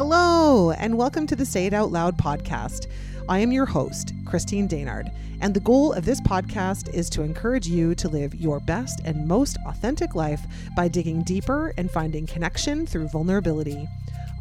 [0.00, 2.86] Hello, and welcome to the Say It Out Loud podcast.
[3.28, 7.66] I am your host, Christine Daynard, and the goal of this podcast is to encourage
[7.66, 10.40] you to live your best and most authentic life
[10.76, 13.88] by digging deeper and finding connection through vulnerability.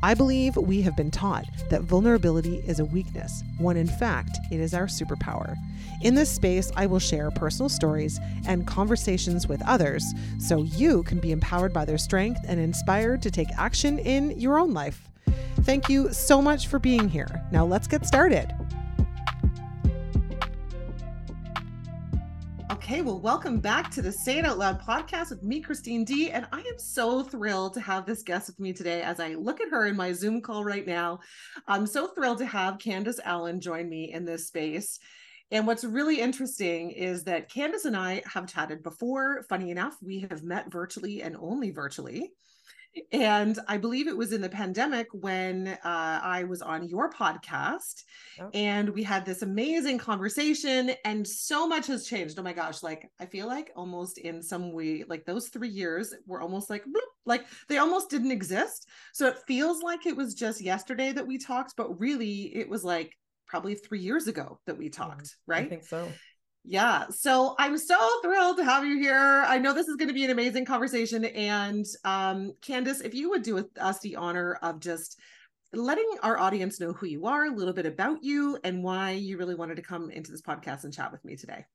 [0.04, 4.59] I believe we have been taught that vulnerability is a weakness, when in fact it
[4.59, 5.55] is our superpower.
[6.03, 10.05] In this space, I will share personal stories and conversations with others
[10.37, 14.59] so you can be empowered by their strength and inspired to take action in your
[14.59, 15.06] own life.
[15.67, 17.27] Thank you so much for being here.
[17.52, 18.55] Now let's get started.
[22.71, 26.31] Okay, well, welcome back to the Say It Out Loud podcast with me, Christine D.
[26.31, 29.59] And I am so thrilled to have this guest with me today as I look
[29.59, 31.20] at her in my Zoom call right now.
[31.68, 34.99] I'm so thrilled to have Candice Allen join me in this space.
[35.52, 39.43] And what's really interesting is that Candice and I have chatted before.
[39.49, 42.31] Funny enough, we have met virtually and only virtually
[43.11, 48.04] and I believe it was in the pandemic when uh, I was on your podcast
[48.39, 48.49] oh.
[48.54, 52.37] and we had this amazing conversation, and so much has changed.
[52.39, 56.13] Oh my gosh, like I feel like almost in some way, like those three years
[56.26, 58.87] were almost like, bloop, like they almost didn't exist.
[59.13, 62.84] So it feels like it was just yesterday that we talked, but really it was
[62.84, 63.13] like
[63.48, 65.66] probably three years ago that we talked, yeah, right?
[65.66, 66.11] I think so.
[66.69, 67.06] Yeah.
[67.12, 69.46] So I'm so thrilled to have you here.
[69.47, 71.23] I know this is going to be an amazing conversation.
[71.23, 75.18] And um, Candice, if you would do us the honor of just
[75.72, 79.38] letting our audience know who you are, a little bit about you, and why you
[79.38, 81.66] really wanted to come into this podcast and chat with me today.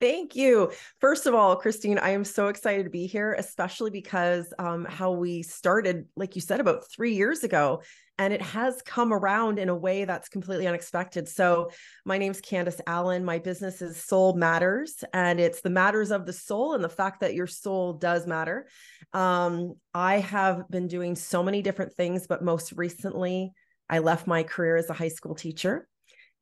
[0.00, 0.72] Thank you.
[1.00, 5.10] First of all, Christine, I am so excited to be here, especially because um, how
[5.10, 7.82] we started, like you said, about three years ago,
[8.20, 11.26] and it has come around in a way that's completely unexpected.
[11.26, 11.70] So,
[12.04, 13.24] my name's Candice Allen.
[13.24, 17.22] My business is Soul Matters, and it's the matters of the soul and the fact
[17.22, 18.68] that your soul does matter.
[19.14, 23.52] Um, I have been doing so many different things, but most recently,
[23.88, 25.88] I left my career as a high school teacher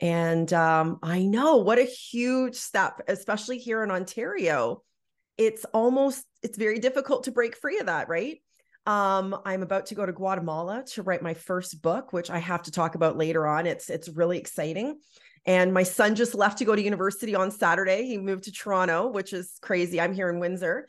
[0.01, 4.83] and um, I know what a huge step, especially here in Ontario.
[5.37, 8.41] It's almost, it's very difficult to break free of that, right?
[8.87, 12.63] Um, I'm about to go to Guatemala to write my first book, which I have
[12.63, 13.67] to talk about later on.
[13.67, 14.99] It's it's really exciting.
[15.47, 18.07] And my son just left to go to university on Saturday.
[18.07, 20.01] He moved to Toronto, which is crazy.
[20.01, 20.87] I'm here in Windsor.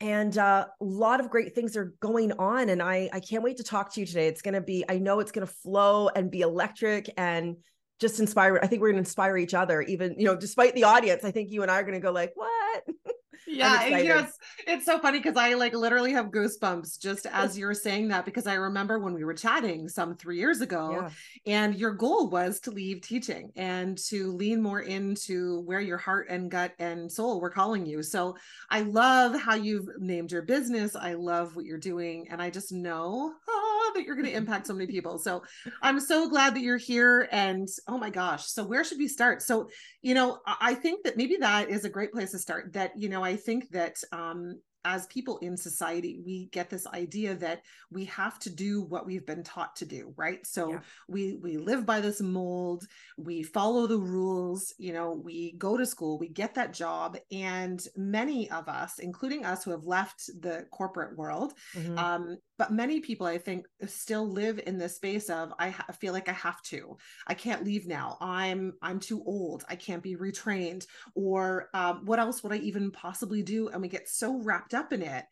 [0.00, 2.68] And uh, a lot of great things are going on.
[2.68, 4.26] And I, I can't wait to talk to you today.
[4.26, 7.56] It's going to be, I know it's going to flow and be electric and
[8.00, 10.84] just inspire i think we're going to inspire each other even you know despite the
[10.84, 12.84] audience i think you and i are going to go like what
[13.46, 17.58] yeah you know, it's, it's so funny because i like literally have goosebumps just as
[17.58, 21.10] you're saying that because i remember when we were chatting some three years ago yeah.
[21.46, 26.28] and your goal was to leave teaching and to lean more into where your heart
[26.28, 28.02] and gut and soul were calling you.
[28.02, 28.36] So
[28.70, 30.96] i love how you've named your business.
[30.96, 33.63] I love what you're doing and i just know oh,
[33.94, 35.18] that you're going to impact so many people.
[35.18, 35.42] So
[35.82, 39.42] i'm so glad that you're here and oh my gosh so where should we start?
[39.42, 39.68] So
[40.02, 43.08] you know i think that maybe that is a great place to start that you
[43.08, 48.04] know i think that um, as people in society, we get this idea that we
[48.06, 50.46] have to do what we've been taught to do, right?
[50.46, 50.80] So yeah.
[51.08, 52.84] we we live by this mold,
[53.16, 57.86] we follow the rules, you know, we go to school, we get that job, and
[57.96, 61.98] many of us, including us who have left the corporate world, mm-hmm.
[61.98, 66.12] um, but many people i think still live in this space of i ha- feel
[66.12, 66.96] like i have to
[67.26, 72.18] i can't leave now i'm i'm too old i can't be retrained or um, what
[72.18, 75.24] else would i even possibly do and we get so wrapped up in it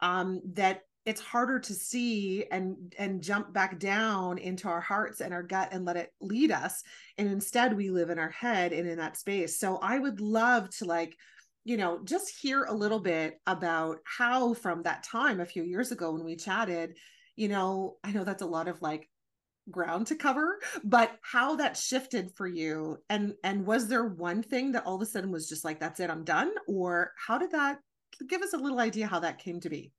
[0.00, 5.32] um, that it's harder to see and and jump back down into our hearts and
[5.32, 6.82] our gut and let it lead us.
[7.16, 9.58] And instead we live in our head and in that space.
[9.60, 11.16] So i would love to like
[11.66, 15.90] you know, just hear a little bit about how from that time a few years
[15.90, 16.96] ago when we chatted,
[17.34, 19.10] you know, I know that's a lot of like
[19.68, 22.98] ground to cover, but how that shifted for you.
[23.10, 25.98] And and was there one thing that all of a sudden was just like that's
[25.98, 27.80] it, I'm done or how did that
[28.24, 29.92] give us a little idea how that came to be?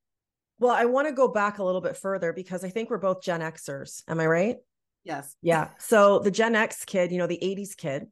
[0.59, 3.21] Well, I want to go back a little bit further because I think we're both
[3.21, 4.03] Gen Xers.
[4.07, 4.55] Am I right?
[5.03, 5.35] Yes.
[5.41, 5.69] Yeah.
[5.77, 8.07] So the Gen X kid, you know, the 80s kid,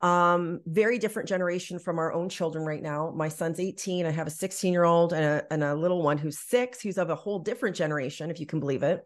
[0.00, 3.12] um, very different generation from our own children right now.
[3.14, 4.06] My son's 18.
[4.06, 6.98] I have a 16 year old and a, and a little one who's six, who's
[6.98, 9.02] of a whole different generation, if you can believe it.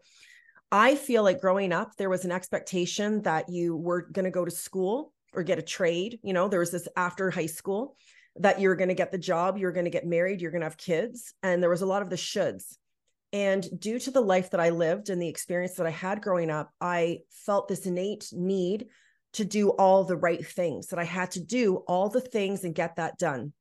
[0.71, 4.45] I feel like growing up, there was an expectation that you were going to go
[4.45, 6.19] to school or get a trade.
[6.23, 7.95] You know, there was this after high school
[8.39, 10.65] that you're going to get the job, you're going to get married, you're going to
[10.65, 11.33] have kids.
[11.43, 12.77] And there was a lot of the shoulds.
[13.31, 16.49] And due to the life that I lived and the experience that I had growing
[16.49, 18.87] up, I felt this innate need
[19.33, 22.73] to do all the right things, that I had to do all the things and
[22.73, 23.53] get that done.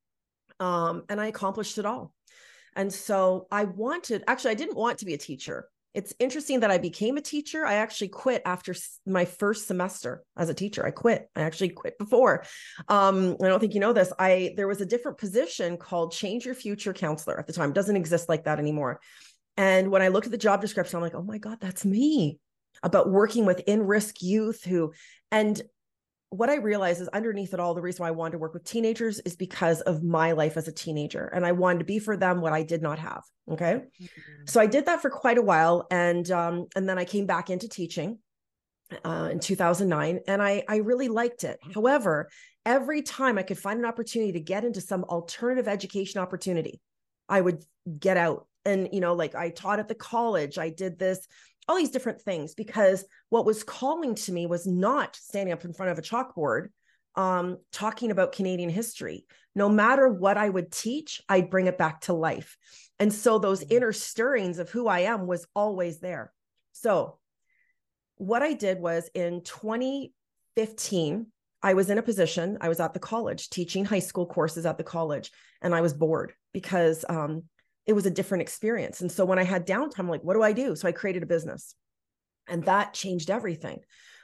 [0.59, 2.15] Um, and I accomplished it all.
[2.75, 5.69] And so I wanted, actually, I didn't want to be a teacher.
[5.95, 7.65] It's interesting that I became a teacher.
[7.65, 8.75] I actually quit after
[9.07, 10.87] my first semester as a teacher.
[10.87, 11.29] I quit.
[11.35, 12.45] I actually quit before.
[12.89, 14.13] Um, I don't think you know this.
[14.19, 17.71] I there was a different position called change your future counselor at the time.
[17.71, 19.01] It doesn't exist like that anymore.
[19.57, 22.39] And when I looked at the job description, I'm like, oh my God, that's me
[22.83, 24.93] about working with in risk youth who,
[25.33, 25.61] and
[26.31, 28.65] what I realized is underneath it all, the reason why I wanted to work with
[28.65, 31.27] teenagers is because of my life as a teenager.
[31.27, 33.23] And I wanted to be for them what I did not have.
[33.51, 33.83] Okay.
[34.01, 34.07] Mm-hmm.
[34.47, 35.87] So I did that for quite a while.
[35.91, 38.19] And um, and then I came back into teaching
[39.05, 41.59] uh, in 2009 and I, I really liked it.
[41.75, 42.29] However,
[42.67, 46.81] every time I could find an opportunity to get into some alternative education opportunity,
[47.29, 47.65] I would
[47.99, 48.47] get out.
[48.65, 51.27] And, you know, like I taught at the college, I did this
[51.69, 55.75] all these different things because what was calling to me was not standing up in
[55.75, 56.69] front of a chalkboard
[57.15, 59.27] um, talking about Canadian history.
[59.55, 62.57] No matter what I would teach, I'd bring it back to life.
[62.99, 63.77] And so those mm-hmm.
[63.77, 66.33] inner stirrings of who I am was always there.
[66.73, 67.19] So
[68.17, 71.27] what I did was in 2015,
[71.61, 74.79] I was in a position, I was at the college teaching high school courses at
[74.79, 75.31] the college,
[75.61, 77.45] and I was bored because um,
[77.89, 79.01] it was a different experience.
[79.01, 80.77] And so when I had downtime, I'm like, what do I do?
[80.77, 81.75] So I created a business
[82.47, 83.81] and that changed everything.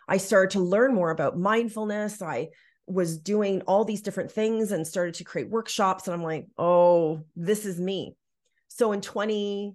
[0.06, 2.20] I started to learn more about mindfulness.
[2.20, 2.50] I
[2.86, 6.06] was doing all these different things and started to create workshops.
[6.06, 8.14] And I'm like, oh, this is me.
[8.68, 9.74] So in 20,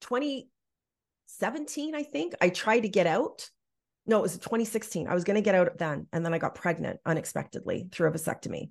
[0.00, 3.50] 2017, I think I tried to get out.
[4.06, 5.08] No, it was 2016.
[5.08, 6.06] I was going to get out then.
[6.12, 8.70] And then I got pregnant unexpectedly through a vasectomy.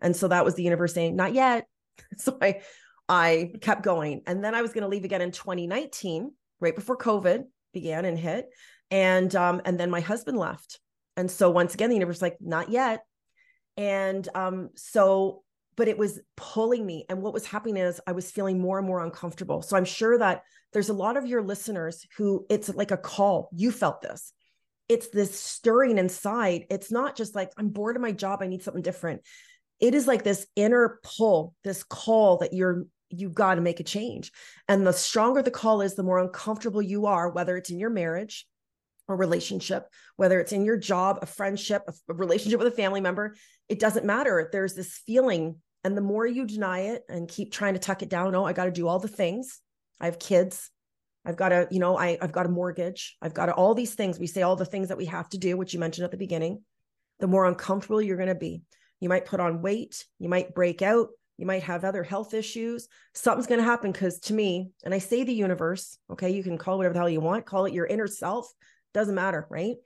[0.00, 1.66] And so that was the universe saying, not yet.
[2.16, 2.60] So I
[3.08, 4.22] I kept going.
[4.26, 8.18] And then I was going to leave again in 2019, right before COVID began and
[8.18, 8.48] hit.
[8.90, 10.80] And um, and then my husband left.
[11.16, 13.00] And so once again, the universe like, not yet.
[13.76, 15.42] And um, so,
[15.76, 17.06] but it was pulling me.
[17.08, 19.62] And what was happening is I was feeling more and more uncomfortable.
[19.62, 23.48] So I'm sure that there's a lot of your listeners who it's like a call.
[23.52, 24.32] You felt this.
[24.88, 26.66] It's this stirring inside.
[26.70, 28.40] It's not just like, I'm bored of my job.
[28.40, 29.22] I need something different.
[29.80, 33.84] It is like this inner pull, this call that you're you got to make a
[33.84, 34.32] change.
[34.68, 37.90] And the stronger the call is, the more uncomfortable you are, whether it's in your
[37.90, 38.46] marriage
[39.06, 43.34] or relationship, whether it's in your job, a friendship, a, relationship with a family member,
[43.68, 44.48] it doesn't matter.
[44.52, 45.56] There's this feeling.
[45.84, 48.52] And the more you deny it and keep trying to tuck it down, oh, I
[48.52, 49.60] got to do all the things.
[50.00, 50.70] I have kids.
[51.24, 53.16] I've got to, you know, I, I've got a mortgage.
[53.20, 54.18] I've got all these things.
[54.18, 56.16] We say all the things that we have to do, which you mentioned at the
[56.16, 56.62] beginning.
[57.20, 58.62] The more uncomfortable you're going to be.
[59.00, 60.04] You might put on weight.
[60.18, 62.88] You might break out you might have other health issues.
[63.14, 66.58] Something's going to happen because to me, and I say the universe, okay, you can
[66.58, 68.52] call it whatever the hell you want, call it your inner self,
[68.92, 69.76] doesn't matter, right?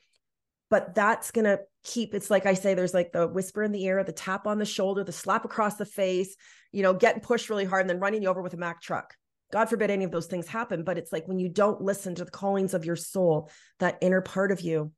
[0.71, 3.85] But that's going to keep it's like I say, there's like the whisper in the
[3.85, 6.35] ear, the tap on the shoulder, the slap across the face,
[6.73, 9.15] you know, getting pushed really hard and then running you over with a Mack truck.
[9.53, 10.83] God forbid any of those things happen.
[10.83, 13.51] But it's like when you don't listen to the callings of your soul,
[13.81, 14.93] that inner part of you,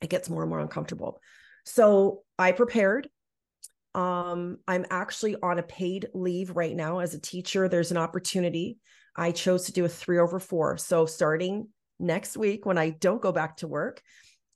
[0.00, 1.20] it gets more and more uncomfortable.
[1.64, 3.08] So I prepared.
[3.94, 7.68] Um, I'm actually on a paid leave right now as a teacher.
[7.68, 8.78] There's an opportunity.
[9.16, 10.76] I chose to do a three over four.
[10.76, 11.68] So starting
[11.98, 14.00] next week, when I don't go back to work,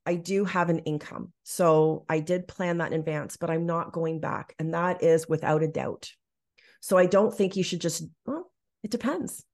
[0.04, 1.32] I do have an income.
[1.44, 4.54] So I did plan that in advance, but I'm not going back.
[4.58, 6.10] And that is without a doubt.
[6.80, 8.50] So I don't think you should just, well,
[8.82, 9.44] it depends.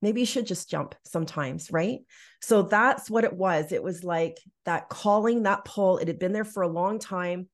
[0.00, 2.00] Maybe you should just jump sometimes, right?
[2.40, 3.70] So that's what it was.
[3.70, 5.98] It was like that calling, that pull.
[5.98, 7.48] It had been there for a long time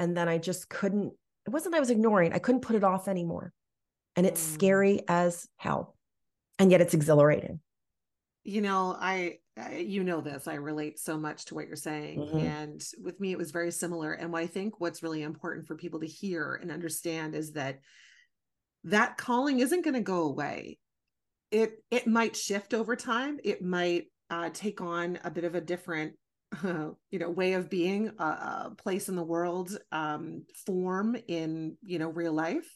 [0.00, 1.12] and then I just couldn't,
[1.46, 3.52] it wasn't I was ignoring, I couldn't put it off anymore.
[4.16, 4.54] And it's mm.
[4.54, 5.96] scary as hell.
[6.58, 7.60] And yet it's exhilarating.
[8.44, 9.38] You know, I,
[9.76, 12.20] you know this, I relate so much to what you're saying.
[12.20, 12.38] Mm-hmm.
[12.38, 14.12] And with me, it was very similar.
[14.12, 17.78] And what I think what's really important for people to hear and understand is that
[18.84, 20.78] that calling isn't going to go away.
[21.50, 23.38] It it might shift over time.
[23.42, 26.14] It might uh, take on a bit of a different
[26.62, 31.76] uh, you know way of being a, a place in the world um, form in
[31.82, 32.68] you know real life.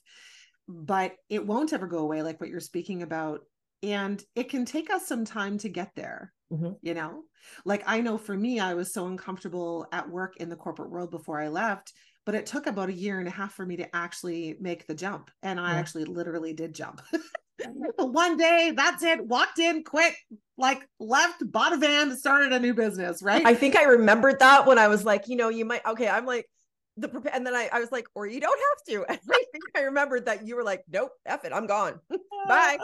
[0.67, 3.41] But it won't ever go away like what you're speaking about.
[3.83, 6.73] And it can take us some time to get there mm-hmm.
[6.83, 7.23] you know?
[7.65, 11.11] Like i know for me i was so uncomfortable at work in the corporate world
[11.11, 11.93] before i left
[12.27, 14.95] but it took about a year and a half for me to actually make the
[14.95, 15.31] jump.
[15.43, 15.79] And i yeah.
[15.79, 17.01] actually literally did jump
[17.99, 20.17] one day that's it walked in quick
[20.57, 23.45] like left bought a van started a new business right?
[23.45, 26.27] I think i remembered that when i was like you know you might okay i'm
[26.27, 26.49] like
[26.97, 29.11] the and then I, I was like or you don't have to.
[29.11, 32.01] And i think i remembered that you were like nope F it i'm gone.
[32.11, 32.79] Uh, Bye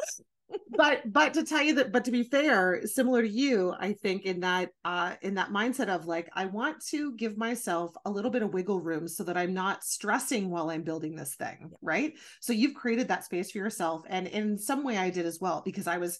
[0.76, 4.24] but but to tell you that but to be fair similar to you i think
[4.24, 8.30] in that uh in that mindset of like i want to give myself a little
[8.30, 12.14] bit of wiggle room so that i'm not stressing while i'm building this thing right?
[12.40, 15.62] So you've created that space for yourself and in some way i did as well
[15.64, 16.18] because i was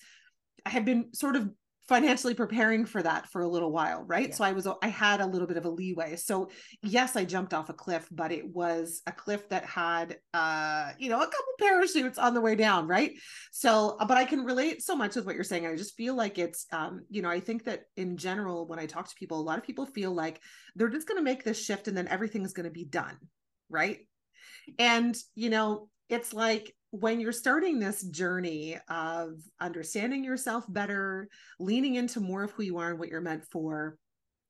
[0.64, 1.50] i had been sort of
[1.88, 4.29] financially preparing for that for a little while right?
[4.29, 4.35] Yeah.
[4.35, 6.17] so i was i had a little bit of a leeway.
[6.17, 6.50] So
[6.83, 11.09] yes i jumped off a cliff but it was a cliff that had uh you
[11.09, 13.12] know a couple parachutes on the way down right?
[13.53, 15.67] So but i can relate so much with what you're saying.
[15.67, 18.87] I just feel like it's um you know i think that in general when i
[18.87, 20.41] talk to people a lot of people feel like
[20.76, 23.17] they're just going to make this shift and then everything's going to be done
[23.71, 23.99] right?
[24.79, 31.96] And you know it's like when you're starting this journey of understanding yourself better, leaning
[31.96, 33.98] into more of who you are and what you're meant for,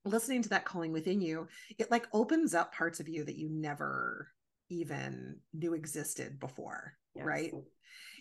[0.04, 1.48] listening to that calling within you,
[1.78, 4.28] it like opens up parts of you that you never
[4.68, 7.24] even knew existed before, yes.
[7.24, 7.52] right?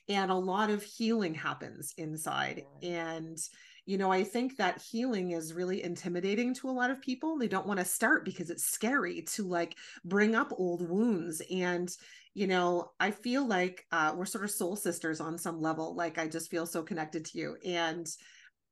[0.07, 2.63] And a lot of healing happens inside.
[2.81, 3.37] And,
[3.85, 7.37] you know, I think that healing is really intimidating to a lot of people.
[7.37, 9.75] They don't want to start because it's scary to like
[10.05, 11.93] bring up old wounds and,
[12.33, 15.95] you know, I feel like uh, we're sort of soul sisters on some level.
[15.95, 17.57] Like I just feel so connected to you.
[17.63, 18.07] And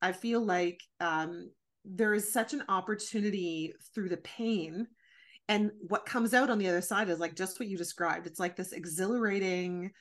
[0.00, 1.50] I feel like um,
[1.84, 4.86] there is such an opportunity through the pain.
[5.48, 8.26] And what comes out on the other side is like just what you described.
[8.26, 9.92] It's like this exhilarating,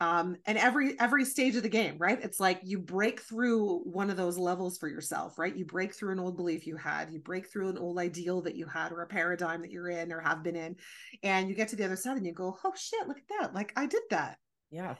[0.00, 2.18] um, and every every stage of the game right?
[2.22, 5.56] It's like you break through one of those levels for yourself right?
[5.56, 8.56] You break through an old belief you had you break through an old ideal that
[8.56, 10.76] you had or a paradigm that you're in or have been in
[11.22, 13.54] and you get to the other side and you go oh shit look at that.
[13.54, 14.38] Like i did that.
[14.70, 14.96] Yeah.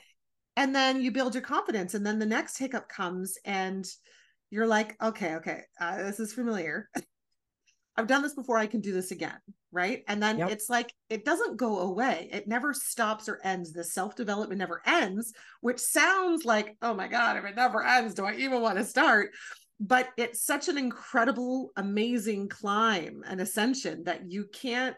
[0.56, 3.86] And then you build your confidence and then the next hiccup comes and
[4.50, 6.88] you're like okay okay uh, this is familiar
[7.96, 8.58] I've done this before.
[8.58, 9.38] I can do this again.
[9.72, 10.04] Right.
[10.08, 10.50] And then yep.
[10.50, 12.28] it's like, it doesn't go away.
[12.32, 13.72] It never stops or ends.
[13.72, 18.14] The self development never ends, which sounds like, oh my God, if it never ends,
[18.14, 19.30] do I even want to start?
[19.78, 24.96] But it's such an incredible, amazing climb and ascension that you can't,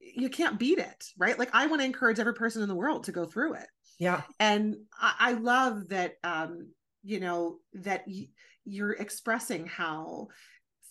[0.00, 1.04] you can't beat it.
[1.16, 1.38] Right.
[1.38, 3.66] Like I want to encourage every person in the world to go through it.
[4.00, 4.22] Yeah.
[4.40, 6.70] And I, I love that, um,
[7.04, 8.30] you know, that y-
[8.64, 10.28] you're expressing how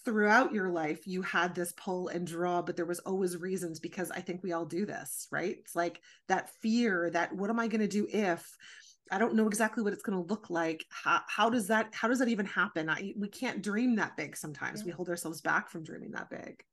[0.09, 4.09] throughout your life you had this pull and draw but there was always reasons because
[4.09, 5.57] i think we all do this right?
[5.59, 8.55] It's like that fear that what am i going to do if?
[9.11, 10.85] I don't know exactly what it's going to look like.
[10.89, 12.89] How, how does that how does that even happen?
[12.89, 14.81] I, we can't dream that big sometimes.
[14.81, 14.87] Yeah.
[14.87, 16.63] we hold ourselves back from dreaming that big.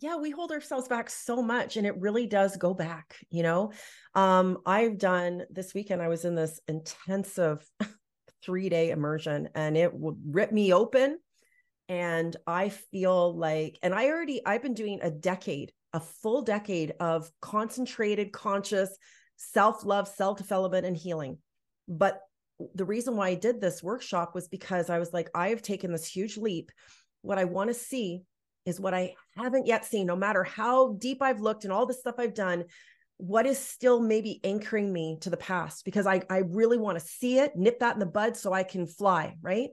[0.00, 3.72] Yeah we hold ourselves back so much and it really does go back you know?
[4.14, 7.64] Um i've done this weekend i was in this intensive
[8.42, 11.18] three day immersion and it would rip me open
[11.88, 16.92] and i feel like and i already i've been doing a decade a full decade
[17.00, 18.90] of concentrated conscious
[19.36, 21.38] self-love self-development and healing.
[21.88, 22.20] But
[22.74, 25.92] the reason why i did this workshop was because i was like i have taken
[25.92, 26.70] this huge leap.
[27.22, 28.22] What i want to see
[28.64, 31.94] is what i haven't yet seen no matter how deep i've looked and all the
[31.94, 32.64] stuff i've done
[33.18, 37.04] what is still maybe anchoring me to the past because i i really want to
[37.04, 39.68] see it nip that in the bud so i can fly right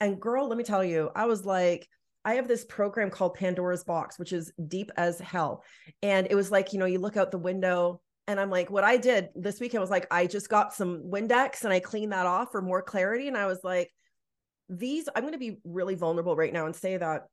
[0.00, 1.88] and girl, let me tell you, I was like,
[2.24, 5.62] I have this program called Pandora's Box, which is deep as hell.
[6.02, 8.84] And it was like, you know, you look out the window and I'm like, what
[8.84, 12.26] I did this weekend was like, I just got some Windex and I cleaned that
[12.26, 13.28] off for more clarity.
[13.28, 13.90] And I was like,
[14.70, 17.24] these, I'm going to be really vulnerable right now and say that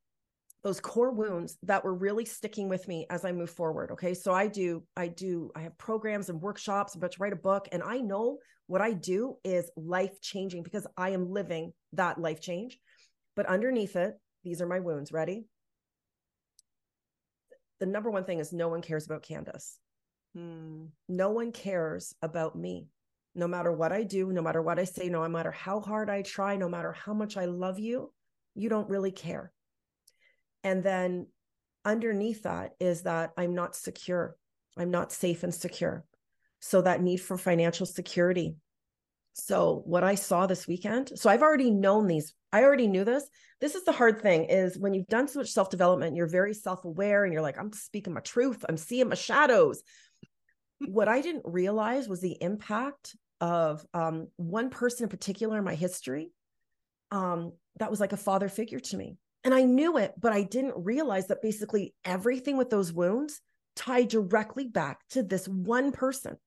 [0.63, 3.91] those core wounds that were really sticking with me as I move forward.
[3.91, 4.13] Okay.
[4.13, 7.37] So I do, I do, I have programs and workshops, I'm about to write a
[7.37, 7.67] book.
[7.71, 8.37] And I know
[8.67, 12.77] what I do is life changing because I am living that life change.
[13.35, 14.13] But underneath it,
[14.43, 15.11] these are my wounds.
[15.11, 15.45] Ready?
[17.79, 19.77] The number one thing is no one cares about Candice.
[20.35, 20.85] Hmm.
[21.09, 22.87] No one cares about me.
[23.33, 26.21] No matter what I do, no matter what I say, no matter how hard I
[26.21, 28.13] try, no matter how much I love you,
[28.53, 29.51] you don't really care.
[30.63, 31.27] And then
[31.85, 34.35] underneath that is that I'm not secure.
[34.77, 36.05] I'm not safe and secure.
[36.59, 38.55] So that need for financial security.
[39.33, 43.27] So what I saw this weekend, so I've already known these, I already knew this.
[43.61, 47.23] This is the hard thing is when you've done so much self-development, you're very self-aware
[47.23, 49.81] and you're like, I'm speaking my truth, I'm seeing my shadows.
[50.87, 55.75] what I didn't realize was the impact of um, one person in particular in my
[55.75, 56.31] history
[57.11, 59.17] um, that was like a father figure to me.
[59.43, 63.41] And I knew it, but I didn't realize that basically everything with those wounds
[63.75, 66.37] tied directly back to this one person.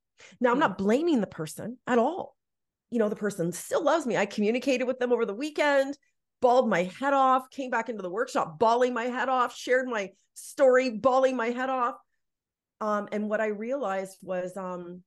[0.41, 2.37] Now, I'm not blaming the person at all.
[2.91, 4.17] You know, the person still loves me.
[4.17, 5.99] I communicated with them over the weekend,
[6.41, 10.11] bawled my head off, came back into the workshop, bawling my head off, shared my
[10.35, 11.97] story, bawling my head off.
[12.81, 15.03] Um, and what I realized was um,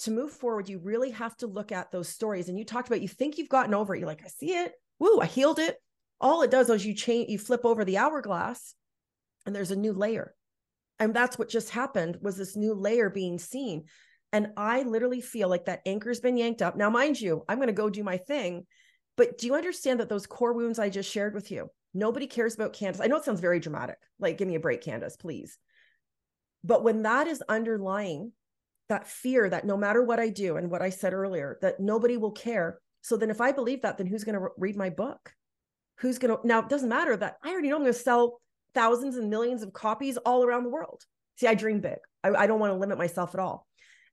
[0.00, 2.48] to move forward, you really have to look at those stories.
[2.48, 4.00] And you talked about you think you've gotten over it.
[4.00, 4.72] You're like, I see it.
[4.98, 5.78] Woo, I healed it.
[6.20, 8.74] All it does is you change, you flip over the hourglass
[9.46, 10.34] and there's a new layer.
[10.98, 13.84] And that's what just happened was this new layer being seen.
[14.32, 16.76] And I literally feel like that anchor's been yanked up.
[16.76, 18.66] Now, mind you, I'm going to go do my thing.
[19.16, 22.54] But do you understand that those core wounds I just shared with you, nobody cares
[22.54, 23.00] about Candice?
[23.00, 23.98] I know it sounds very dramatic.
[24.18, 25.58] Like, give me a break, Candice, please.
[26.64, 28.32] But when that is underlying
[28.88, 32.16] that fear that no matter what I do and what I said earlier, that nobody
[32.16, 32.80] will care.
[33.02, 35.32] So then if I believe that, then who's going to read my book?
[35.98, 38.40] Who's going to, now it doesn't matter that I already know I'm going to sell
[38.74, 41.02] thousands and millions of copies all around the world.
[41.36, 41.98] See, I dream big.
[42.22, 43.66] I, I don't want to limit myself at all.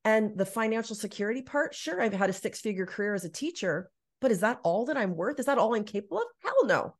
[0.03, 3.89] And the financial security part, sure, I've had a six figure career as a teacher,
[4.19, 5.39] but is that all that I'm worth?
[5.39, 6.25] Is that all I'm capable of?
[6.43, 6.95] Hell no.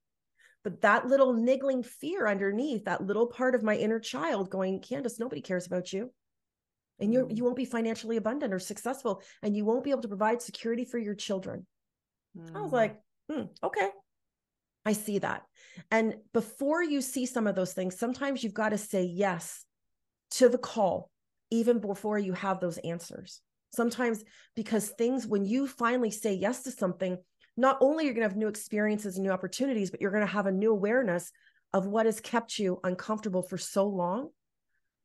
[0.64, 5.20] But that little niggling fear underneath, that little part of my inner child going, Candice,
[5.20, 6.12] nobody cares about you.
[7.00, 10.08] And you you won't be financially abundant or successful, and you won't be able to
[10.08, 11.66] provide security for your children.
[12.38, 12.56] Mm.
[12.56, 13.90] I was like, hmm, okay.
[14.86, 15.44] I see that.
[15.90, 19.66] And before you see some of those things, sometimes you've got to say yes
[20.32, 21.10] to the call
[21.52, 23.42] even before you have those answers.
[23.74, 24.24] Sometimes
[24.56, 27.18] because things, when you finally say yes to something,
[27.58, 30.34] not only you're going to have new experiences and new opportunities, but you're going to
[30.34, 31.32] have a new awareness
[31.74, 34.30] of what has kept you uncomfortable for so long.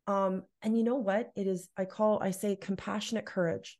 [0.06, 1.30] Um, and you know what?
[1.37, 3.78] It is, I call, I say compassionate courage.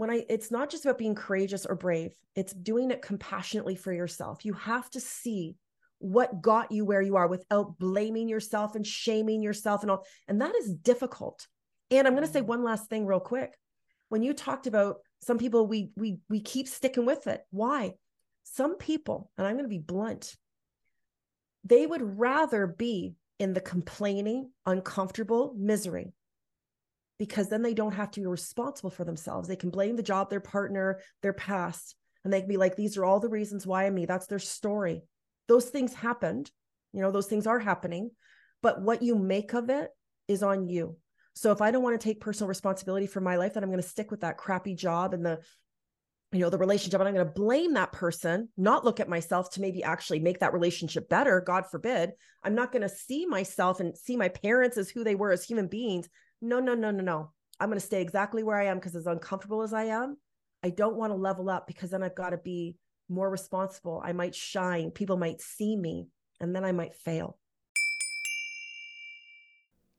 [0.00, 3.92] When I, it's not just about being courageous or brave, it's doing it compassionately for
[3.92, 4.46] yourself.
[4.46, 5.56] You have to see
[5.98, 10.06] what got you where you are without blaming yourself and shaming yourself and all.
[10.26, 11.46] And that is difficult.
[11.90, 12.46] And I'm going to say mm.
[12.46, 13.58] one last thing real quick.
[14.08, 17.42] When you talked about some people we we we keep sticking with it.
[17.50, 17.92] Why?
[18.44, 20.34] Some people, and I'm going to be blunt,
[21.62, 26.14] they would rather be in the complaining, uncomfortable misery
[27.20, 29.46] because then they don't have to be responsible for themselves.
[29.46, 32.96] They can blame the job, their partner, their past, and they can be like, these
[32.96, 34.06] are all the reasons why I'm me.
[34.06, 35.02] That's their story
[35.50, 36.48] those things happened
[36.92, 38.08] you know those things are happening
[38.62, 39.90] but what you make of it
[40.28, 40.96] is on you
[41.34, 43.82] so if i don't want to take personal responsibility for my life then i'm going
[43.82, 45.40] to stick with that crappy job and the
[46.30, 49.50] you know the relationship and i'm going to blame that person not look at myself
[49.50, 52.12] to maybe actually make that relationship better god forbid
[52.44, 55.44] i'm not going to see myself and see my parents as who they were as
[55.44, 56.08] human beings
[56.40, 59.06] no no no no no i'm going to stay exactly where i am because as
[59.06, 60.16] uncomfortable as i am
[60.62, 62.76] i don't want to level up because then i've got to be
[63.10, 64.00] more responsible.
[64.04, 64.90] I might shine.
[64.90, 66.08] People might see me,
[66.40, 67.38] and then I might fail.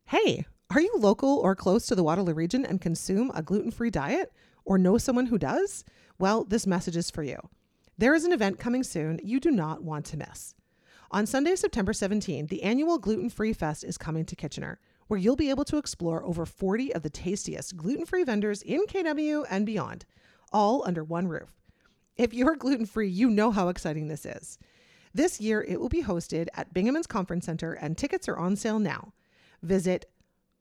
[0.05, 3.89] Hey, are you local or close to the Waterloo region and consume a gluten free
[3.89, 4.31] diet
[4.65, 5.83] or know someone who does?
[6.17, 7.37] Well, this message is for you.
[7.97, 10.55] There is an event coming soon you do not want to miss.
[11.11, 14.79] On Sunday, September 17, the annual Gluten Free Fest is coming to Kitchener,
[15.11, 18.85] where you'll be able to explore over 40 of the tastiest gluten free vendors in
[18.85, 20.05] KW and beyond,
[20.53, 21.59] all under one roof.
[22.15, 24.57] If you're gluten free, you know how exciting this is.
[25.13, 28.79] This year, it will be hosted at Bingemans Conference Center, and tickets are on sale
[28.79, 29.11] now.
[29.61, 30.05] Visit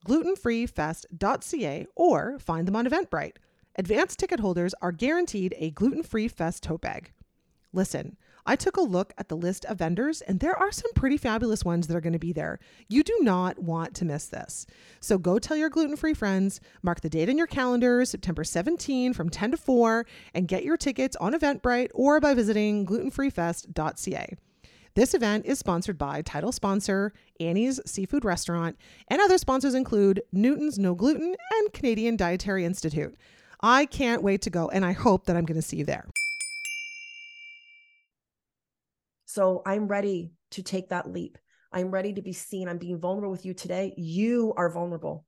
[0.08, 3.36] glutenfreefest.ca or find them on Eventbrite.
[3.76, 7.12] Advanced ticket holders are guaranteed a gluten free fest tote bag.
[7.72, 11.16] Listen, I took a look at the list of vendors, and there are some pretty
[11.16, 12.58] fabulous ones that are going to be there.
[12.88, 14.66] You do not want to miss this.
[15.00, 19.12] So go tell your gluten free friends, mark the date in your calendar, September 17
[19.12, 24.36] from 10 to 4, and get your tickets on Eventbrite or by visiting glutenfreefest.ca.
[24.94, 28.76] This event is sponsored by title sponsor Annie's Seafood Restaurant,
[29.08, 33.16] and other sponsors include Newton's No Gluten and Canadian Dietary Institute.
[33.62, 36.06] I can't wait to go, and I hope that I'm going to see you there.
[39.30, 41.38] So I'm ready to take that leap.
[41.72, 42.68] I'm ready to be seen.
[42.68, 43.94] I'm being vulnerable with you today.
[43.96, 45.24] You are vulnerable.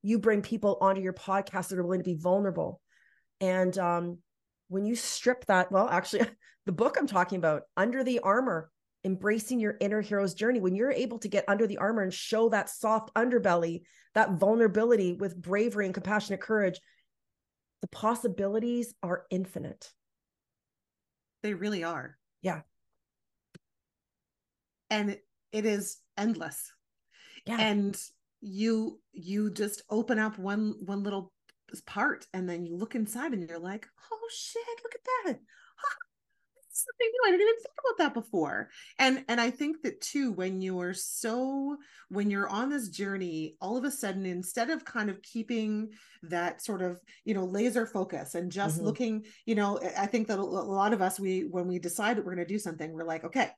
[0.00, 2.80] You bring people onto your podcast that are willing to be vulnerable.
[3.42, 4.18] And um,
[4.68, 6.26] when you strip that, well, actually,
[6.64, 8.70] the book I'm talking about, Under the Armor,
[9.04, 12.48] embracing your inner hero's journey, when you're able to get under the armor and show
[12.48, 13.82] that soft underbelly,
[14.14, 16.80] that vulnerability with bravery and compassionate courage,
[17.82, 19.92] the possibilities are infinite.
[21.42, 22.16] They really are.
[22.40, 22.62] Yeah
[24.92, 25.16] and
[25.52, 26.70] it is endless
[27.46, 27.56] yeah.
[27.58, 27.98] and
[28.40, 31.32] you you just open up one one little
[31.86, 35.38] part and then you look inside and you're like oh shit look at that
[36.72, 37.20] something new.
[37.26, 38.70] I didn't even think about that before.
[38.98, 41.76] And and I think that too, when you are so
[42.08, 45.90] when you're on this journey, all of a sudden, instead of kind of keeping
[46.24, 48.86] that sort of you know laser focus and just mm-hmm.
[48.86, 52.24] looking, you know, I think that a lot of us we when we decide that
[52.24, 53.50] we're going to do something, we're like, okay,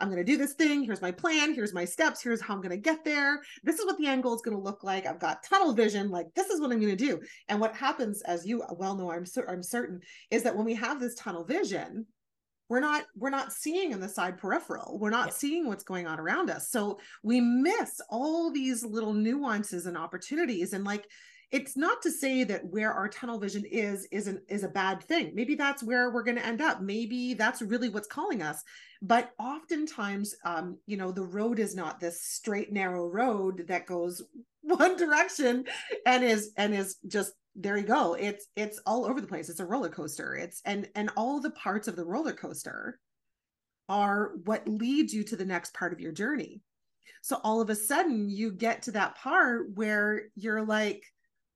[0.00, 0.82] I'm going to do this thing.
[0.82, 1.54] Here's my plan.
[1.54, 2.22] Here's my steps.
[2.22, 3.40] Here's how I'm going to get there.
[3.64, 5.06] This is what the end goal is going to look like.
[5.06, 6.10] I've got tunnel vision.
[6.10, 7.20] Like this is what I'm going to do.
[7.48, 10.00] And what happens, as you well know, I'm cer- I'm certain,
[10.30, 12.06] is that when we have this tunnel vision,
[12.68, 14.98] we're not we're not seeing in the side peripheral.
[14.98, 15.34] We're not yeah.
[15.34, 16.70] seeing what's going on around us.
[16.70, 20.72] So we miss all these little nuances and opportunities.
[20.72, 21.06] And like
[21.52, 25.32] it's not to say that where our tunnel vision is isn't is a bad thing.
[25.34, 26.82] Maybe that's where we're going to end up.
[26.82, 28.62] Maybe that's really what's calling us.
[29.00, 34.22] But oftentimes um you know the road is not this straight narrow road that goes
[34.62, 35.64] one direction
[36.04, 39.60] and is and is just there you go it's it's all over the place it's
[39.60, 42.98] a roller coaster it's and and all the parts of the roller coaster
[43.88, 46.60] are what leads you to the next part of your journey
[47.22, 51.02] so all of a sudden you get to that part where you're like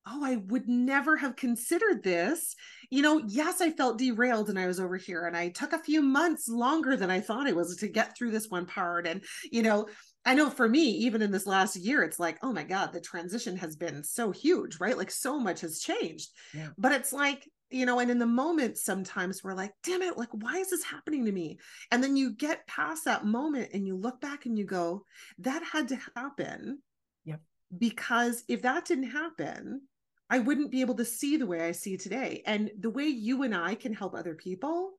[0.06, 2.54] oh, I would never have considered this.
[2.90, 5.78] You know, yes, I felt derailed and I was over here and I took a
[5.78, 9.06] few months longer than I thought it was to get through this one part.
[9.06, 9.88] And, you know,
[10.24, 13.00] I know for me, even in this last year, it's like, oh my God, the
[13.00, 14.96] transition has been so huge, right?
[14.96, 16.30] Like so much has changed.
[16.54, 16.68] Yeah.
[16.76, 20.28] But it's like, you know, and in the moment, sometimes we're like, damn it, like,
[20.32, 21.58] why is this happening to me?
[21.90, 25.04] And then you get past that moment and you look back and you go,
[25.38, 26.80] that had to happen.
[27.24, 27.40] Yep.
[27.78, 29.82] Because if that didn't happen,
[30.28, 32.42] I wouldn't be able to see the way I see today.
[32.44, 34.92] And the way you and I can help other people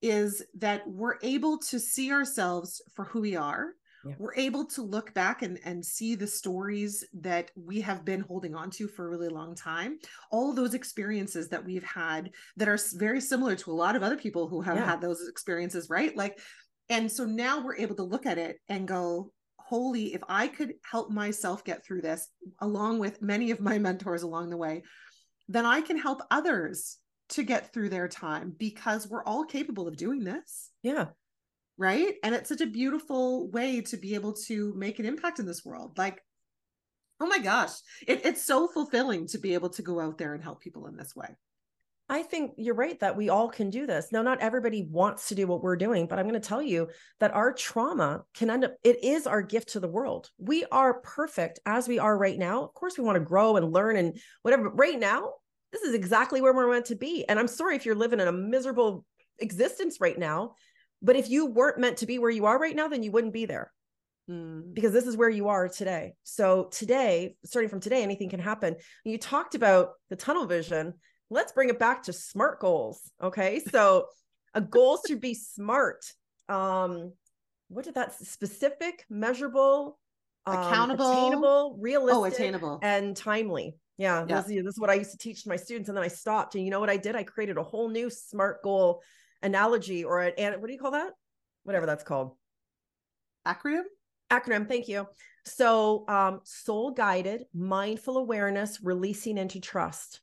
[0.00, 3.72] is that we're able to see ourselves for who we are.
[4.08, 4.14] Yeah.
[4.18, 8.54] We're able to look back and, and see the stories that we have been holding
[8.54, 9.98] on to for a really long time.
[10.30, 14.16] All those experiences that we've had that are very similar to a lot of other
[14.16, 14.86] people who have yeah.
[14.86, 16.16] had those experiences, right?
[16.16, 16.38] Like,
[16.88, 20.74] and so now we're able to look at it and go, holy, if I could
[20.90, 22.28] help myself get through this,
[22.60, 24.82] along with many of my mentors along the way,
[25.48, 26.98] then I can help others
[27.30, 30.70] to get through their time because we're all capable of doing this.
[30.82, 31.08] Yeah.
[31.78, 32.14] Right.
[32.24, 35.64] And it's such a beautiful way to be able to make an impact in this
[35.64, 35.96] world.
[35.96, 36.20] Like,
[37.20, 37.70] oh my gosh,
[38.06, 40.96] it, it's so fulfilling to be able to go out there and help people in
[40.96, 41.36] this way.
[42.08, 44.08] I think you're right that we all can do this.
[44.10, 46.88] Now, not everybody wants to do what we're doing, but I'm going to tell you
[47.20, 50.30] that our trauma can end up, it is our gift to the world.
[50.38, 52.64] We are perfect as we are right now.
[52.64, 54.70] Of course, we want to grow and learn and whatever.
[54.70, 55.32] But right now,
[55.70, 57.28] this is exactly where we're meant to be.
[57.28, 59.04] And I'm sorry if you're living in a miserable
[59.38, 60.54] existence right now,
[61.02, 63.32] but if you weren't meant to be where you are right now, then you wouldn't
[63.32, 63.72] be there.
[64.30, 64.74] Mm.
[64.74, 66.14] Because this is where you are today.
[66.22, 68.76] So, today, starting from today, anything can happen.
[69.04, 70.94] You talked about the tunnel vision
[71.30, 73.00] let's bring it back to smart goals.
[73.22, 73.62] Okay.
[73.70, 74.06] So
[74.54, 76.04] a goal should be smart.
[76.48, 77.12] Um,
[77.68, 79.98] what did that specific, measurable,
[80.46, 83.76] um, accountable, attainable, realistic, oh, attainable, and timely.
[83.98, 84.40] Yeah, yeah.
[84.40, 86.54] This, this is what I used to teach my students, and then I stopped.
[86.54, 87.14] And you know what I did?
[87.14, 89.02] I created a whole new SMART goal
[89.42, 91.12] analogy, or an what do you call that?
[91.64, 92.32] Whatever that's called.
[93.46, 93.82] Acronym.
[94.30, 94.68] Acronym.
[94.68, 95.06] Thank you.
[95.44, 100.20] So, um, soul guided, mindful awareness, releasing into trust.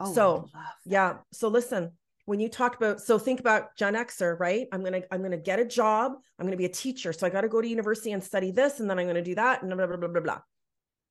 [0.00, 0.48] Oh, so
[0.84, 1.18] yeah.
[1.32, 1.92] So listen,
[2.26, 4.66] when you talk about so think about Gen Xer, right?
[4.72, 6.12] I'm gonna I'm gonna get a job.
[6.38, 7.12] I'm gonna be a teacher.
[7.12, 9.34] So I got to go to university and study this, and then I'm gonna do
[9.36, 10.40] that, and blah blah blah blah blah.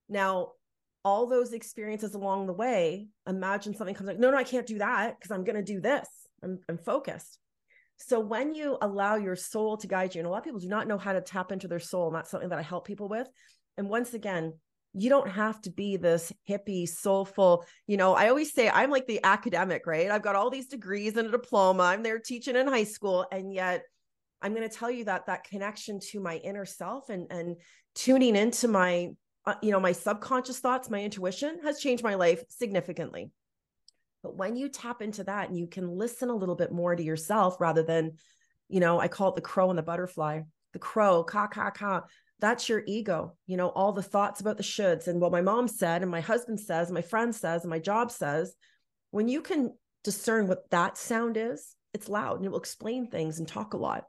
[0.10, 0.52] Now,
[1.04, 4.80] all those experiences along the way, imagine something comes like, no, no, I can't do
[4.80, 6.08] that because I'm gonna do this.
[6.68, 7.40] I'm, focused.
[7.98, 10.68] So when you allow your soul to guide you, and a lot of people do
[10.68, 13.08] not know how to tap into their soul, and that's something that I help people
[13.08, 13.28] with.
[13.78, 14.54] And once again,
[14.98, 17.66] you don't have to be this hippie, soulful.
[17.86, 20.10] You know, I always say I'm like the academic, right?
[20.10, 21.84] I've got all these degrees and a diploma.
[21.84, 23.26] I'm there teaching in high school.
[23.30, 23.84] And yet
[24.42, 27.58] I'm going to tell you that that connection to my inner self and, and
[27.94, 29.10] tuning into my,
[29.46, 33.32] uh, you know, my subconscious thoughts, my intuition has changed my life significantly.
[34.26, 37.04] But when you tap into that and you can listen a little bit more to
[37.04, 38.14] yourself rather than,
[38.70, 40.42] you know, I call it the crow and the butterfly.
[40.74, 42.06] The crow, ka, ka, ka
[42.40, 45.70] that's your ego you know all the thoughts about the shoulds and what my mom
[45.70, 48.54] said and my husband says my friend says and my job says
[49.12, 53.40] when you can discern what that sound is it's loud and it will explain things
[53.40, 54.04] and talk a lot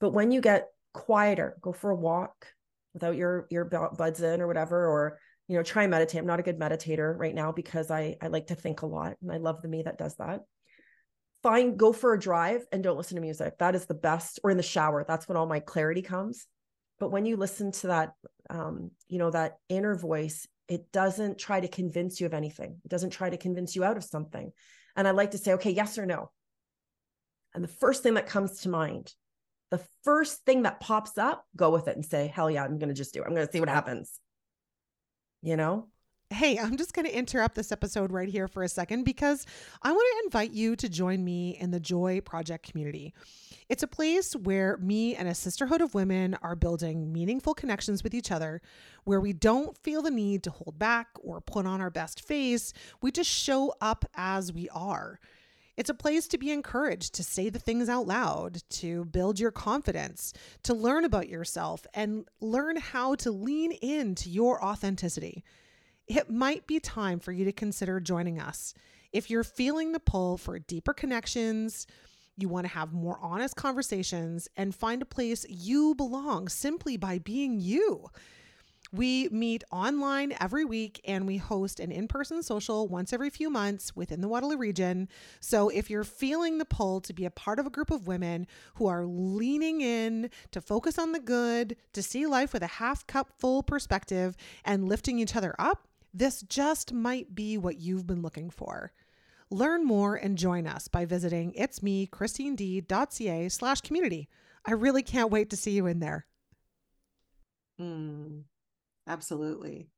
[0.00, 2.46] but when you get quieter go for a walk
[2.92, 6.20] without your your buds in or whatever or you know try and meditate.
[6.20, 9.16] I'm not a good meditator right now because i i like to think a lot
[9.22, 10.40] and i love the me that does that.
[11.42, 13.58] Fine go for a drive and don't listen to music.
[13.58, 16.46] That is the best or in the shower that's when all my clarity comes.
[16.98, 18.12] But when you listen to that
[18.50, 22.80] um, you know that inner voice it doesn't try to convince you of anything.
[22.84, 24.50] It doesn't try to convince you out of something.
[24.96, 26.30] And i like to say okay yes or no.
[27.54, 29.12] And the first thing that comes to mind
[29.70, 32.88] the first thing that pops up go with it and say hell yeah i'm going
[32.88, 33.26] to just do it.
[33.26, 34.20] I'm going to see what happens
[35.42, 35.86] you know
[36.30, 39.46] Hey, I'm just going to interrupt this episode right here for a second because
[39.80, 43.14] I want to invite you to join me in the Joy Project community.
[43.68, 48.12] It's a place where me and a sisterhood of women are building meaningful connections with
[48.12, 48.60] each other,
[49.04, 52.72] where we don't feel the need to hold back or put on our best face.
[53.00, 55.20] We just show up as we are.
[55.76, 59.50] It's a place to be encouraged to say the things out loud, to build your
[59.50, 65.44] confidence, to learn about yourself, and learn how to lean into your authenticity.
[66.06, 68.74] it might be time for you to consider joining us.
[69.12, 71.86] If you're feeling the pull for deeper connections,
[72.36, 77.18] you want to have more honest conversations and find a place you belong simply by
[77.18, 78.08] being you.
[78.96, 83.50] We meet online every week and we host an in person social once every few
[83.50, 85.10] months within the Waterloo region.
[85.38, 88.46] So if you're feeling the pull to be a part of a group of women
[88.76, 93.06] who are leaning in to focus on the good, to see life with a half
[93.06, 98.22] cup full perspective, and lifting each other up, this just might be what you've been
[98.22, 98.92] looking for.
[99.50, 104.30] Learn more and join us by visiting it's me, christined.ca slash community.
[104.64, 106.24] I really can't wait to see you in there.
[107.78, 108.44] Mm.
[109.06, 109.88] Absolutely.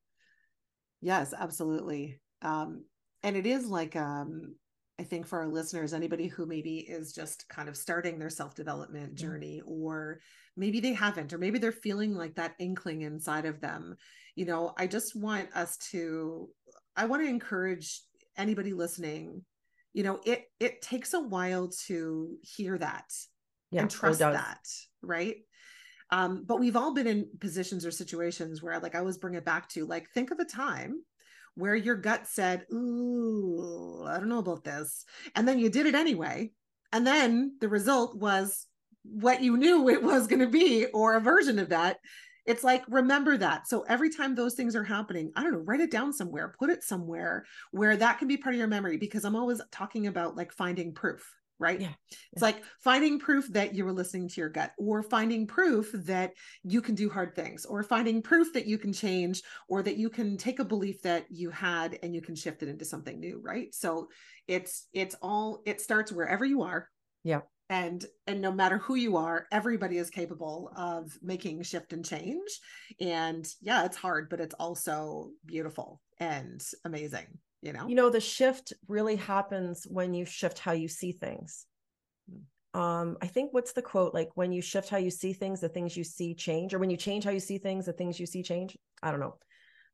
[1.00, 2.20] Yes, absolutely.
[2.42, 2.84] Um,
[3.22, 4.54] and it is like um,
[4.98, 8.54] I think for our listeners, anybody who maybe is just kind of starting their self
[8.54, 10.20] development journey, or
[10.56, 13.96] maybe they haven't, or maybe they're feeling like that inkling inside of them,
[14.34, 16.48] you know, I just want us to,
[16.96, 18.00] I want to encourage
[18.36, 19.44] anybody listening,
[19.92, 23.06] you know, it it takes a while to hear that
[23.70, 24.64] yeah, and trust that,
[25.02, 25.36] right?
[26.10, 29.44] Um, but we've all been in positions or situations where, like, I always bring it
[29.44, 31.02] back to, like, think of a time
[31.54, 35.04] where your gut said, Ooh, I don't know about this.
[35.34, 36.52] And then you did it anyway.
[36.92, 38.66] And then the result was
[39.02, 41.98] what you knew it was going to be, or a version of that.
[42.46, 43.68] It's like, remember that.
[43.68, 46.70] So every time those things are happening, I don't know, write it down somewhere, put
[46.70, 50.36] it somewhere where that can be part of your memory because I'm always talking about
[50.36, 51.80] like finding proof right?
[51.80, 51.92] Yeah.
[52.32, 56.32] It's like finding proof that you were listening to your gut, or finding proof that
[56.62, 60.10] you can do hard things, or finding proof that you can change, or that you
[60.10, 63.40] can take a belief that you had and you can shift it into something new,
[63.42, 63.74] right?
[63.74, 64.08] So
[64.46, 66.88] it's it's all it starts wherever you are.
[67.24, 67.40] Yeah.
[67.70, 72.48] And and no matter who you are, everybody is capable of making shift and change.
[73.00, 77.26] And yeah, it's hard, but it's also beautiful and amazing
[77.62, 77.86] you know?
[77.88, 81.66] You know the shift really happens when you shift how you see things.
[82.30, 82.80] Hmm.
[82.80, 84.14] um i think what's the quote?
[84.14, 86.90] Like when you shift how you see things the things you see change or when
[86.90, 88.76] you change how you see things the things you see change?
[89.02, 89.36] I don't know.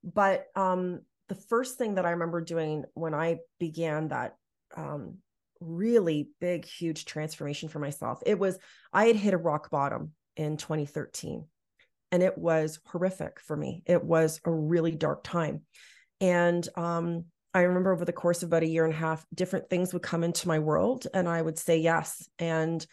[0.02, 4.36] But um the first thing that i remember doing when i began that
[4.76, 5.16] um
[5.60, 8.58] really big huge transformation for myself it was
[8.92, 11.46] i had hit a rock bottom in 2013
[12.14, 13.82] and it was horrific for me.
[13.86, 15.62] It was a really dark time.
[16.20, 19.70] And um I remember over the course of about a year and a half, different
[19.70, 22.28] things would come into my world and I would say yes.
[22.38, 22.84] And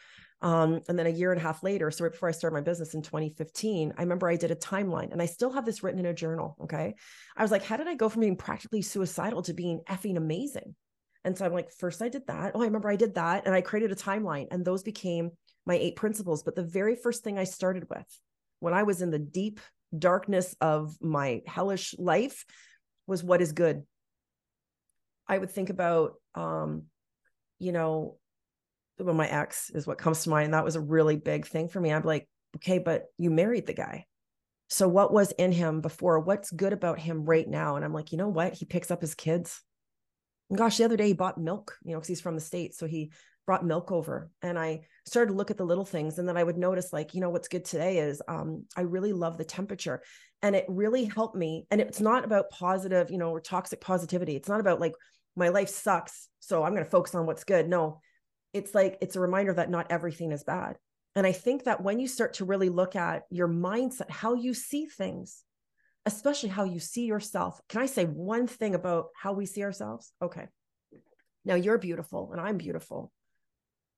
[0.44, 2.62] um, and then a year and a half later, so right before I started my
[2.62, 6.00] business in 2015, I remember I did a timeline and I still have this written
[6.00, 6.58] in a journal.
[6.64, 6.96] Okay.
[7.38, 10.76] I was like, how did I go from being practically suicidal to being effing amazing?
[11.24, 12.54] And so I'm like, first I did that.
[12.56, 13.46] Oh, I remember I did that.
[13.46, 15.30] And I created a timeline and those became
[15.68, 16.42] my eight principles.
[16.42, 18.08] But the very first thing I started with
[18.62, 19.60] when I was in the deep
[19.96, 22.46] darkness of my hellish life
[23.06, 23.84] was what is good
[25.28, 26.84] I would think about, um,
[27.60, 28.18] you know,
[29.00, 30.46] well, my ex is what comes to mind.
[30.46, 31.92] And That was a really big thing for me.
[31.92, 34.06] I'm like, okay, but you married the guy.
[34.70, 36.20] So what was in him before?
[36.20, 37.76] What's good about him right now?
[37.76, 38.54] And I'm like, you know what?
[38.54, 39.62] He picks up his kids.
[40.50, 42.78] And gosh, the other day he bought milk, you know, because he's from the States.
[42.78, 43.12] So he
[43.52, 44.32] brought milk over.
[44.42, 46.18] And I started to look at the little things.
[46.18, 49.14] And then I would notice, like, you know, what's good today is um, I really
[49.14, 50.02] love the temperature.
[50.42, 51.66] And it really helped me.
[51.70, 54.36] And it's not about positive, you know, or toxic positivity.
[54.36, 54.94] It's not about like
[55.36, 58.02] my life sucks so i'm going to focus on what's good no
[58.54, 60.78] it's like it's a reminder that not everything is bad
[61.16, 64.54] and i think that when you start to really look at your mindset how you
[64.54, 65.44] see things
[66.06, 70.12] especially how you see yourself can i say one thing about how we see ourselves
[70.22, 70.48] okay
[71.46, 73.12] now you're beautiful and i'm beautiful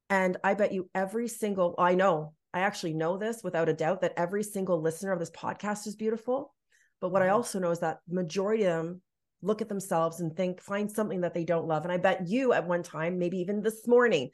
[0.10, 4.02] and i bet you every single i know i actually know this without a doubt
[4.02, 6.54] that every single listener of this podcast is beautiful
[7.02, 7.36] but what i mm-hmm.
[7.36, 9.02] also know is that majority of them
[9.44, 11.84] look at themselves and think, find something that they don't love.
[11.84, 14.30] And I bet you at one time, maybe even this morning,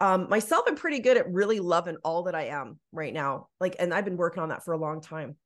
[0.00, 3.48] um, myself, I'm pretty good at really loving all that I am right now.
[3.60, 5.36] Like, and I've been working on that for a long time.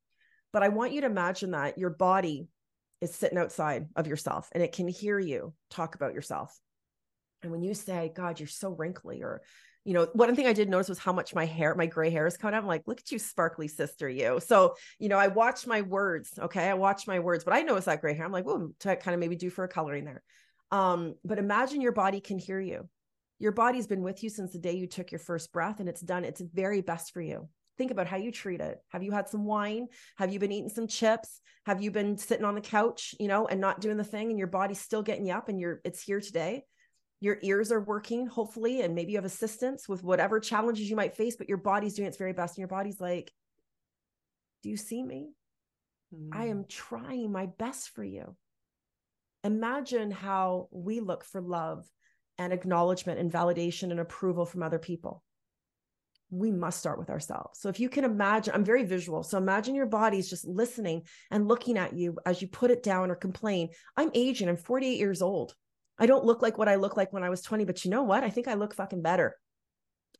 [0.52, 2.48] But I want you to imagine that your body
[3.00, 6.58] is sitting outside of yourself and it can hear you talk about yourself.
[7.42, 9.42] And when you say, God, you're so wrinkly, or
[9.84, 12.26] you know, one thing I did notice was how much my hair, my gray hair
[12.26, 12.62] is coming out.
[12.62, 14.38] I'm like, look at you, sparkly sister, you.
[14.40, 16.30] So, you know, I watch my words.
[16.38, 16.68] Okay.
[16.68, 18.24] I watch my words, but I notice that gray hair.
[18.24, 20.22] I'm like, well, to kind of maybe do for a coloring there.
[20.70, 22.88] Um, but imagine your body can hear you.
[23.40, 26.00] Your body's been with you since the day you took your first breath and it's
[26.00, 27.48] done its very best for you.
[27.76, 28.78] Think about how you treat it.
[28.90, 29.88] Have you had some wine?
[30.16, 31.40] Have you been eating some chips?
[31.66, 34.38] Have you been sitting on the couch, you know, and not doing the thing and
[34.38, 36.62] your body's still getting you up and you're it's here today?
[37.22, 41.16] Your ears are working hopefully and maybe you have assistance with whatever challenges you might
[41.16, 43.32] face but your body's doing its very best and your body's like
[44.62, 45.30] do you see me
[46.14, 46.28] mm.
[46.32, 48.36] i am trying my best for you
[49.44, 51.86] imagine how we look for love
[52.38, 55.22] and acknowledgement and validation and approval from other people
[56.32, 57.60] we must start with ourselves.
[57.60, 59.22] So if you can imagine, I'm very visual.
[59.22, 63.10] So imagine your body's just listening and looking at you as you put it down
[63.10, 63.68] or complain.
[63.98, 65.54] I'm aging, I'm 48 years old.
[66.02, 68.02] I don't look like what I look like when I was 20, but you know
[68.02, 68.24] what?
[68.24, 69.36] I think I look fucking better.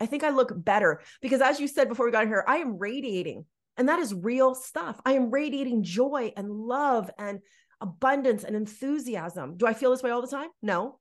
[0.01, 2.79] I think I look better because as you said before we got here, I am
[2.79, 3.45] radiating
[3.77, 5.01] and that is real stuff.
[5.05, 7.40] I am radiating joy and love and
[7.81, 9.57] abundance and enthusiasm.
[9.57, 10.51] Do I feel this way all the time?
[10.62, 11.01] No.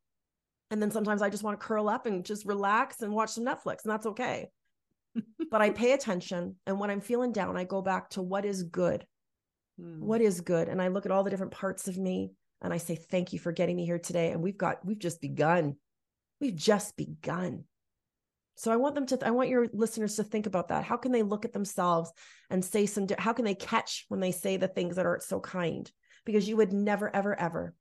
[0.71, 3.45] And then sometimes I just want to curl up and just relax and watch some
[3.45, 4.49] Netflix, and that's okay
[5.51, 6.55] but I pay attention.
[6.65, 9.05] And when I'm feeling down, I go back to what is good.
[9.79, 9.99] Mm.
[9.99, 10.67] What is good?
[10.69, 13.39] And I look at all the different parts of me and I say, thank you
[13.39, 14.31] for getting me here today.
[14.31, 15.75] And we've got, we've just begun.
[16.39, 17.65] We've just begun.
[18.55, 20.83] So I want them to, I want your listeners to think about that.
[20.83, 22.11] How can they look at themselves
[22.49, 25.39] and say some, how can they catch when they say the things that aren't so
[25.39, 25.89] kind?
[26.25, 27.73] Because you would never, ever, ever,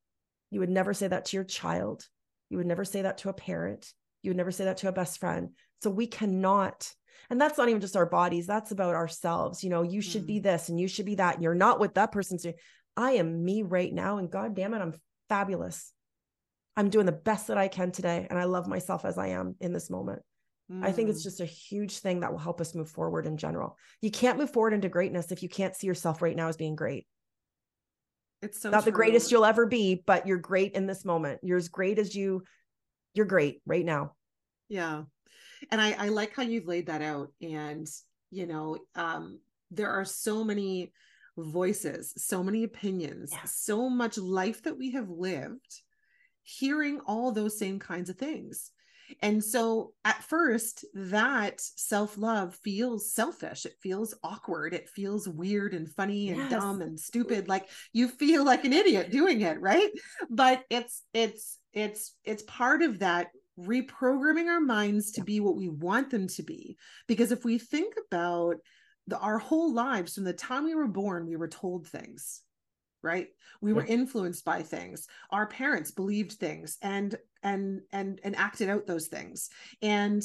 [0.51, 2.07] you would never say that to your child.
[2.49, 3.93] You would never say that to a parent.
[4.23, 5.51] You would never say that to a best friend.
[5.83, 6.91] So we cannot
[7.29, 10.29] and that's not even just our bodies that's about ourselves you know you should mm.
[10.29, 12.55] be this and you should be that and you're not what that person's doing
[13.01, 14.95] i am me right now and god damn it i'm
[15.29, 15.93] fabulous
[16.77, 19.55] i'm doing the best that i can today and i love myself as i am
[19.61, 20.23] in this moment
[20.71, 20.85] mm.
[20.85, 21.25] i think it's mm.
[21.25, 24.53] just a huge thing that will help us move forward in general you can't move
[24.53, 27.07] forward into greatness if you can't see yourself right now as being great
[28.43, 28.93] it's so not true.
[28.93, 32.15] the greatest you'll ever be but you're great in this moment you're as great as
[32.15, 32.43] you
[33.15, 34.13] you're great right now
[34.69, 35.03] yeah
[35.71, 37.87] and I, I like how you've laid that out and
[38.31, 40.93] you know um there are so many
[41.45, 43.45] voices so many opinions yeah.
[43.45, 45.83] so much life that we have lived
[46.43, 48.73] hearing all those same kinds of things
[49.23, 53.67] and so at first, that self love feels selfish.
[53.67, 54.75] It feels awkward.
[54.75, 56.51] It feels weird and funny and yes.
[56.51, 57.49] dumb and stupid.
[57.49, 59.91] Like you feel like an idiot doing it, right?
[60.29, 65.69] But it's, it's, it's, it's part of that reprogramming our minds to be what we
[65.69, 66.77] want them to be.
[67.07, 68.57] Because if we think about
[69.07, 72.43] the, our whole lives from the time we were born, we were told things,
[73.03, 73.29] right?
[73.61, 75.07] We were influenced by things.
[75.31, 79.51] Our parents believed things and and and and acted out those things.
[79.83, 80.23] And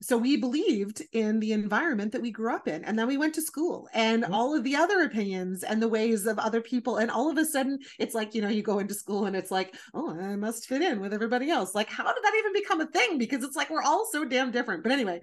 [0.00, 3.34] so we believed in the environment that we grew up in and then we went
[3.34, 7.10] to school and all of the other opinions and the ways of other people and
[7.10, 9.74] all of a sudden it's like you know you go into school and it's like
[9.94, 12.86] oh i must fit in with everybody else like how did that even become a
[12.86, 15.18] thing because it's like we're all so damn different but anyway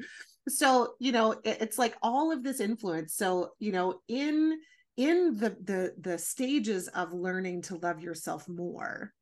[0.47, 3.15] so you know it, it's like all of this influence.
[3.15, 4.57] So you know in
[4.97, 9.13] in the the the stages of learning to love yourself more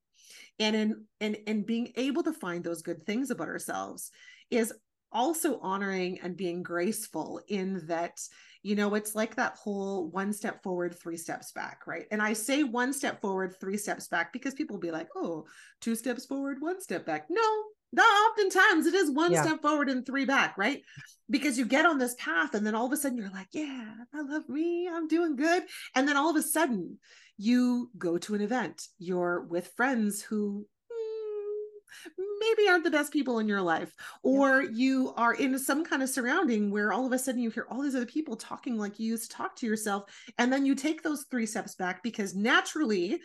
[0.59, 4.11] and in and and being able to find those good things about ourselves
[4.51, 4.73] is
[5.11, 8.19] also honoring and being graceful in that
[8.61, 12.05] you know it's like that whole one step forward three steps back right?
[12.11, 15.45] And i say one step forward three steps back because people be like oh
[15.81, 17.27] two steps forward one step back.
[17.29, 19.43] No no oftentimes it is one yeah.
[19.43, 20.81] step forward and three back right
[21.29, 23.93] because you get on this path and then all of a sudden you're like yeah
[24.13, 25.63] i love me i'm doing good
[25.95, 26.97] and then all of a sudden
[27.37, 33.39] you go to an event you're with friends who hmm, maybe aren't the best people
[33.39, 34.69] in your life or yeah.
[34.73, 37.81] you are in some kind of surrounding where all of a sudden you hear all
[37.81, 40.03] these other people talking like you used to talk to yourself
[40.37, 43.19] and then you take those three steps back because naturally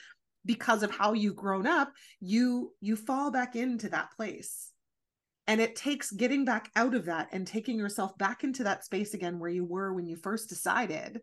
[0.48, 4.72] because of how you've grown up you you fall back into that place.
[5.46, 9.14] And it takes getting back out of that and taking yourself back into that space
[9.14, 11.20] again where you were when you first decided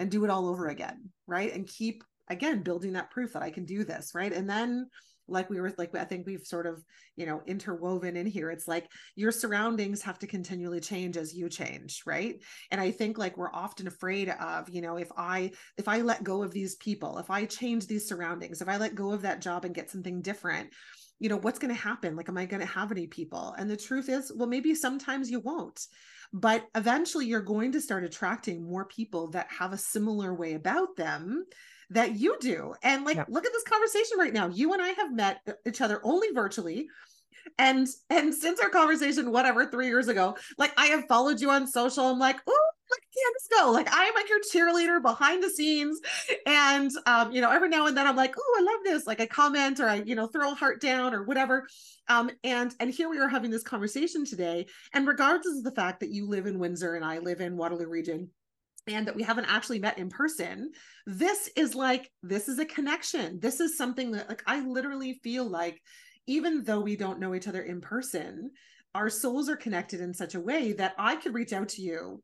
[0.00, 1.52] and do it all over again right?
[1.54, 4.32] And keep again building that proof that i can do this right?
[4.32, 4.88] And then
[5.28, 6.82] like we were like i think we've sort of
[7.16, 8.50] you know interwoven in here.
[8.50, 12.42] It's like your surroundings have to continually change as you change right?
[12.70, 16.24] And i think like we're often afraid of you know if i if i let
[16.24, 19.40] go of these people if i change these surroundings if i let go of that
[19.40, 20.70] job and get something different
[21.18, 22.16] you know what's going to happen?
[22.16, 23.54] Like am i going to have any people?
[23.58, 25.80] And the truth is well maybe sometimes you won't.
[26.32, 30.96] But eventually you're going to start attracting more people that have a similar way about
[30.96, 31.44] them
[31.90, 32.74] that you do.
[32.82, 33.24] And like, yeah.
[33.28, 34.48] look at this conversation right now.
[34.48, 36.88] You and I have met each other only virtually.
[37.58, 41.66] And and since our conversation, whatever, three years ago, like I have followed you on
[41.66, 42.06] social.
[42.06, 43.70] I'm like, oh, look at Candice go.
[43.70, 46.00] Like I am like your cheerleader behind the scenes.
[46.46, 49.06] And um, you know, every now and then I'm like, oh, I love this.
[49.06, 51.66] Like I comment or I, you know, throw a heart down or whatever.
[52.08, 54.66] Um, and and here we are having this conversation today.
[54.92, 57.88] And regardless of the fact that you live in Windsor and I live in Waterloo
[57.88, 58.30] region,
[58.86, 60.70] and that we haven't actually met in person
[61.06, 65.48] this is like this is a connection this is something that like i literally feel
[65.48, 65.80] like
[66.26, 68.50] even though we don't know each other in person
[68.94, 72.22] our souls are connected in such a way that i could reach out to you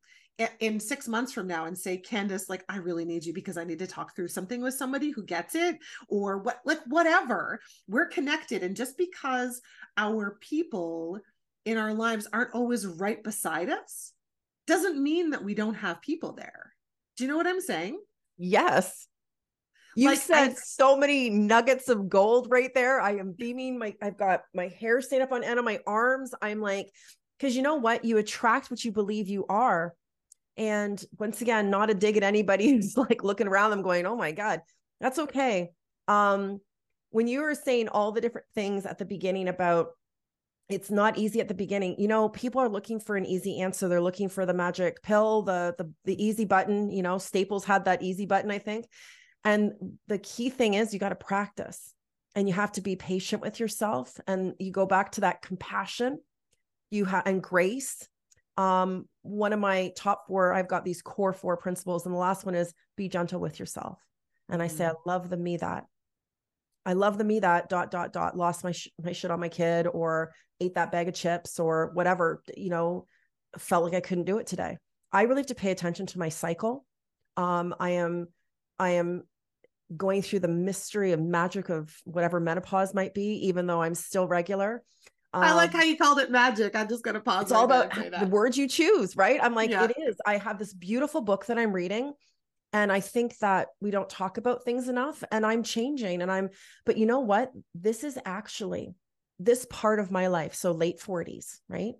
[0.60, 3.64] in six months from now and say, Candice, like, I really need you because I
[3.64, 5.76] need to talk through something with somebody who gets it
[6.08, 7.60] or what, like, whatever.
[7.88, 8.62] We're connected.
[8.62, 9.60] And just because
[9.96, 11.20] our people
[11.64, 14.12] in our lives aren't always right beside us
[14.66, 16.72] doesn't mean that we don't have people there.
[17.16, 18.00] Do you know what I'm saying?
[18.38, 19.06] Yes.
[19.94, 23.00] You like, said I, so many nuggets of gold right there.
[23.00, 26.32] I am beaming my I've got my hair staying up on end of my arms.
[26.40, 26.90] I'm like,
[27.38, 28.04] because you know what?
[28.04, 29.94] You attract what you believe you are.
[30.56, 34.16] And once again, not a dig at anybody who's like looking around them going, oh
[34.16, 34.60] my God,
[35.00, 35.70] that's okay.
[36.08, 36.60] Um,
[37.10, 39.88] when you were saying all the different things at the beginning about
[40.72, 43.88] it's not easy at the beginning, you know, people are looking for an easy answer.
[43.88, 46.90] They're looking for the magic pill, the the the easy button.
[46.90, 48.86] You know, Staples had that easy button, I think.
[49.44, 49.72] And
[50.06, 51.94] the key thing is you got to practice
[52.34, 54.18] and you have to be patient with yourself.
[54.26, 56.18] And you go back to that compassion
[56.92, 58.06] you have and grace
[58.58, 62.44] um one of my top four i've got these core four principles and the last
[62.44, 63.98] one is be gentle with yourself
[64.50, 64.76] and i mm-hmm.
[64.76, 65.06] say i mm.
[65.06, 65.86] love the me that
[66.86, 69.48] i love the me that dot dot dot lost my sh- my shit on my
[69.48, 73.06] kid or ate that bag of chips or whatever you know
[73.58, 74.76] felt like i couldn't do it today
[75.12, 76.84] i really have to pay attention to my cycle
[77.36, 78.28] um i am
[78.78, 79.22] i am
[79.96, 84.26] going through the mystery of magic of whatever menopause might be even though i'm still
[84.26, 84.82] regular
[85.34, 86.76] um, I like um, how you called it magic.
[86.76, 87.44] I'm just going to pause.
[87.44, 89.40] It's all about the words you choose, right?
[89.42, 89.84] I'm like, yeah.
[89.84, 90.16] it is.
[90.26, 92.12] I have this beautiful book that I'm reading.
[92.72, 95.22] And I think that we don't talk about things enough.
[95.30, 96.22] And I'm changing.
[96.22, 96.50] And I'm,
[96.86, 97.52] but you know what?
[97.74, 98.94] This is actually
[99.38, 100.54] this part of my life.
[100.54, 101.94] So late 40s, right?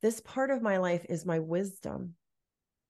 [0.00, 2.14] This part of my life is my wisdom.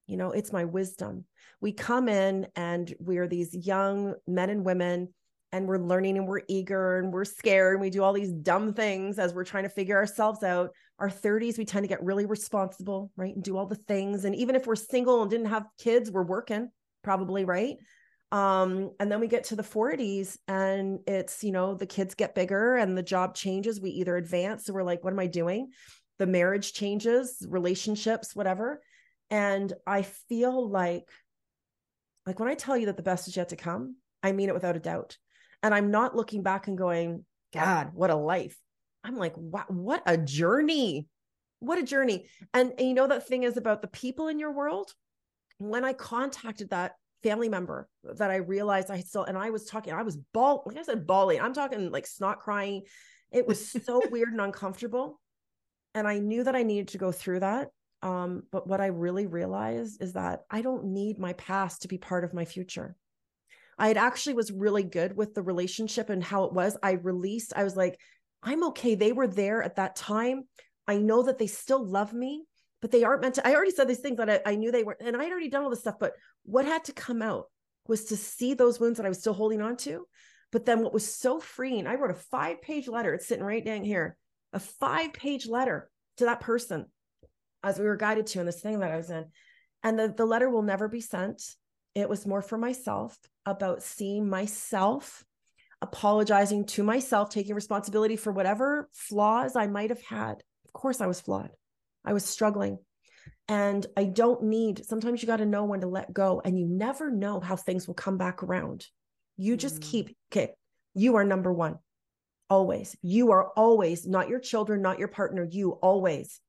[0.06, 1.24] You know, it's my wisdom.
[1.60, 5.08] We come in and we're these young men and women
[5.52, 8.72] and we're learning and we're eager and we're scared and we do all these dumb
[8.72, 12.24] things as we're trying to figure ourselves out our 30s we tend to get really
[12.24, 15.66] responsible right and do all the things and even if we're single and didn't have
[15.78, 16.70] kids we're working
[17.02, 17.76] probably right
[18.30, 22.34] um, and then we get to the 40s and it's you know the kids get
[22.34, 25.70] bigger and the job changes we either advance so we're like what am i doing
[26.18, 28.80] the marriage changes relationships whatever
[29.30, 31.08] and i feel like
[32.26, 34.54] like when i tell you that the best is yet to come i mean it
[34.54, 35.16] without a doubt
[35.62, 37.24] and I'm not looking back and going,
[37.54, 38.56] God, what a life.
[39.04, 41.06] I'm like, what, what a journey.
[41.60, 42.26] What a journey.
[42.52, 44.92] And, and you know, that thing is about the people in your world.
[45.62, 46.92] When I contacted that
[47.22, 50.76] family member that I realized I still, and I was talking, I was ball, like
[50.76, 51.40] I said, bawling.
[51.40, 52.82] I'm talking like snot crying.
[53.30, 55.20] It was so weird and uncomfortable.
[55.94, 57.68] And I knew that I needed to go through that.
[58.02, 61.98] Um, but what I really realized is that I don't need my past to be
[61.98, 62.96] part of my future.
[63.78, 66.76] I had actually was really good with the relationship and how it was.
[66.82, 67.98] I released, I was like,
[68.42, 68.96] I'm okay.
[68.96, 70.44] They were there at that time.
[70.88, 72.44] I know that they still love me,
[72.82, 73.46] but they aren't meant to.
[73.46, 75.48] I already said these things that I, I knew they were, and I had already
[75.48, 75.94] done all this stuff.
[75.98, 76.14] But
[76.44, 77.46] what had to come out
[77.86, 80.06] was to see those wounds that I was still holding on to.
[80.50, 83.14] But then what was so freeing, I wrote a five page letter.
[83.14, 84.16] It's sitting right down here,
[84.52, 86.86] a five page letter to that person
[87.62, 89.26] as we were guided to in this thing that I was in.
[89.84, 91.40] And the, the letter will never be sent.
[91.94, 93.16] It was more for myself
[93.46, 95.24] about seeing myself,
[95.80, 100.42] apologizing to myself, taking responsibility for whatever flaws I might have had.
[100.64, 101.50] Of course, I was flawed.
[102.04, 102.78] I was struggling.
[103.48, 106.66] And I don't need, sometimes you got to know when to let go, and you
[106.66, 108.86] never know how things will come back around.
[109.36, 109.82] You just mm.
[109.82, 110.52] keep, okay,
[110.94, 111.78] you are number one,
[112.48, 112.96] always.
[113.02, 116.40] You are always not your children, not your partner, you always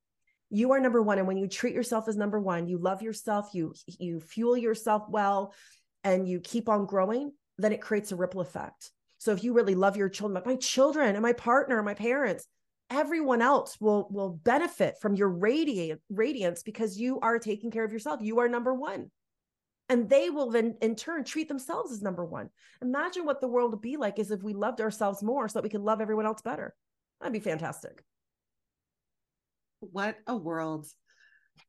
[0.54, 3.50] you are number one and when you treat yourself as number one you love yourself
[3.54, 5.52] you you fuel yourself well
[6.04, 9.74] and you keep on growing then it creates a ripple effect so if you really
[9.74, 12.46] love your children my children and my partner and my parents
[12.94, 17.92] everyone else will will benefit from your radiant radiance because you are taking care of
[17.92, 18.22] yourself.
[18.22, 19.10] You are number one.
[19.90, 22.50] And they will then in turn treat themselves as number one.
[22.82, 25.64] Imagine what the world would be like is if we loved ourselves more so that
[25.64, 26.74] we could love everyone else better.
[27.20, 28.04] That'd be fantastic.
[29.82, 30.88] What a world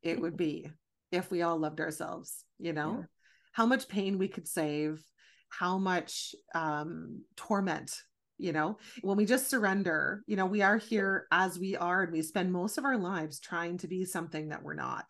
[0.01, 0.69] it would be
[1.11, 3.05] if we all loved ourselves, you know, yeah.
[3.51, 5.03] how much pain we could save,
[5.49, 8.01] how much um, torment,
[8.37, 12.11] you know, when we just surrender, you know, we are here as we are and
[12.11, 15.05] we spend most of our lives trying to be something that we're not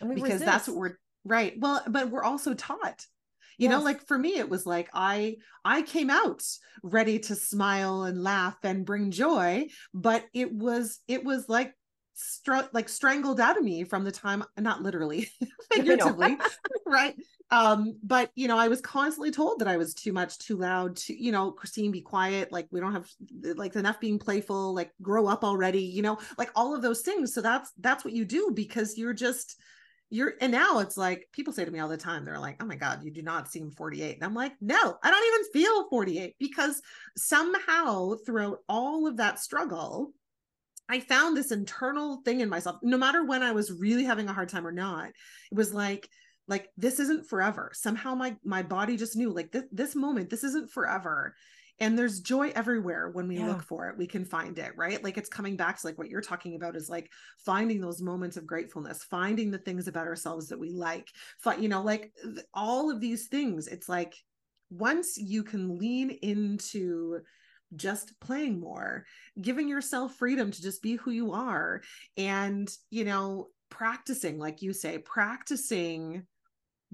[0.00, 0.44] because resist.
[0.44, 1.54] that's what we're right.
[1.58, 3.06] Well, but we're also taught
[3.58, 3.78] you yes.
[3.78, 6.42] know like for me it was like i i came out
[6.82, 11.74] ready to smile and laugh and bring joy but it was it was like
[12.14, 15.28] str- like strangled out of me from the time not literally
[15.72, 16.36] figuratively
[16.86, 17.14] right
[17.52, 20.96] um but you know i was constantly told that i was too much too loud
[20.96, 22.50] to you know christine be quiet.
[22.50, 23.08] Like we don't have
[23.56, 24.74] like enough being playful.
[24.74, 27.32] Like grow up already you know like all of those things.
[27.32, 29.60] So that's that's what you do because you're just
[30.10, 32.66] you're and now it's like people say to me all the time they're like oh
[32.66, 35.88] my god you do not seem 48 and i'm like no i don't even feel
[35.88, 36.82] 48 because
[37.16, 40.12] somehow throughout all of that struggle
[40.86, 44.34] i found this internal thing in myself no matter when i was really having a
[44.34, 45.08] hard time or not.
[45.08, 46.06] It was like
[46.48, 47.70] like this isn't forever.
[47.74, 51.34] Somehow my my body just knew like this this moment this isn't forever.
[51.78, 53.48] And there's joy everywhere when we yeah.
[53.48, 55.02] look for it we can find it right?
[55.02, 57.10] Like it's coming back to like what you're talking about is like
[57.44, 61.08] finding those moments of gratefulness finding the things about ourselves that we like
[61.58, 62.12] you know like
[62.54, 63.68] all of these things.
[63.68, 64.14] It's like
[64.70, 67.20] once you can lean into
[67.76, 69.04] just playing more
[69.40, 71.80] giving yourself freedom to just be who you are
[72.16, 76.26] and you know practicing like you say practicing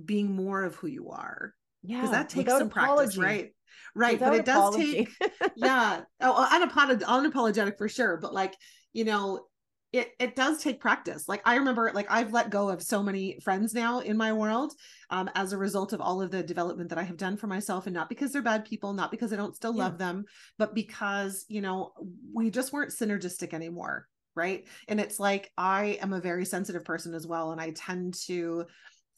[0.05, 2.97] being more of who you are yeah because that takes some apology.
[2.97, 3.53] practice right
[3.95, 4.93] right Without but it does apology.
[4.95, 8.55] take yeah oh unapolog- unapologetic for sure but like
[8.93, 9.47] you know
[9.93, 13.39] it it does take practice like i remember like i've let go of so many
[13.43, 14.75] friends now in my world
[15.11, 17.87] um, as a result of all of the development that i have done for myself
[17.87, 19.85] and not because they're bad people not because i don't still yeah.
[19.85, 20.25] love them
[20.59, 21.93] but because you know
[22.35, 27.15] we just weren't synergistic anymore right and it's like i am a very sensitive person
[27.15, 28.65] as well and i tend to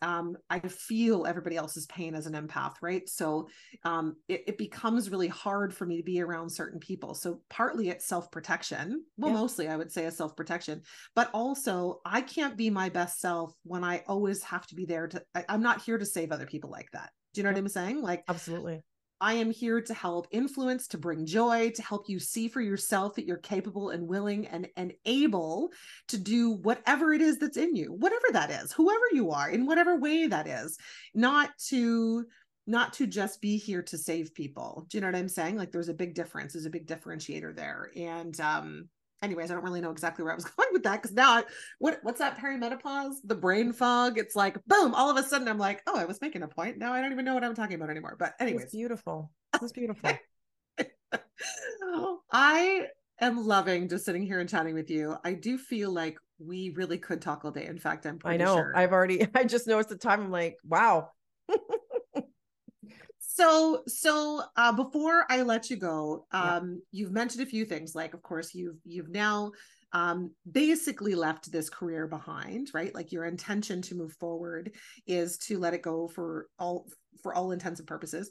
[0.02, 3.08] um, I feel everybody else's pain as an empath, right?
[3.08, 3.48] So
[3.84, 7.14] um, it, it, becomes really hard for me to be around certain people.
[7.14, 9.04] So partly it's self protection.
[9.16, 9.36] Well, yeah.
[9.38, 10.82] mostly I would say a self protection,
[11.14, 15.06] but also I can't be my best self when I always have to be there
[15.08, 15.22] to.
[15.34, 17.10] I, am not here to save other people like that.
[17.34, 18.02] Do you know what I'm saying?
[18.02, 18.82] Like, absolutely.
[19.20, 23.16] I am here to help influence, to bring joy, to help you see for yourself
[23.16, 25.70] that you're capable and willing and, and able
[26.08, 29.66] to do whatever it is that's in you, whatever that is, whoever you are, in
[29.66, 30.78] whatever way that is,
[31.14, 32.24] not to
[32.66, 34.86] not to just be here to save people.
[34.88, 35.56] Do you know what I'm saying?
[35.56, 37.90] Like there's a big difference, there's a big differentiator there.
[37.96, 38.88] And um
[39.22, 41.44] anyways, I don't really know exactly where I was going with that because now I,
[41.78, 43.16] what what's that perimenopause?
[43.24, 44.18] The brain fog.
[44.18, 46.78] It's like boom, all of a sudden I'm like, oh, I was making a point.
[46.78, 48.16] Now I don't even know what I'm talking about anymore.
[48.18, 49.30] But anyways, it's beautiful.
[49.52, 50.08] It was beautiful.
[52.32, 52.86] I
[53.20, 55.16] am loving just sitting here and chatting with you.
[55.24, 57.66] I do feel like we really could talk all day.
[57.66, 58.54] In fact, I'm I know.
[58.54, 58.72] Sure.
[58.76, 60.20] I've already I just noticed the time.
[60.20, 61.10] I'm like, wow.
[63.32, 67.00] So so uh, before i let you go um, yeah.
[67.00, 69.50] you've mentioned a few things like of course you've you've now
[69.92, 74.72] um, basically left this career behind right like your intention to move forward
[75.06, 76.86] is to let it go for all
[77.22, 78.30] for all intents and purposes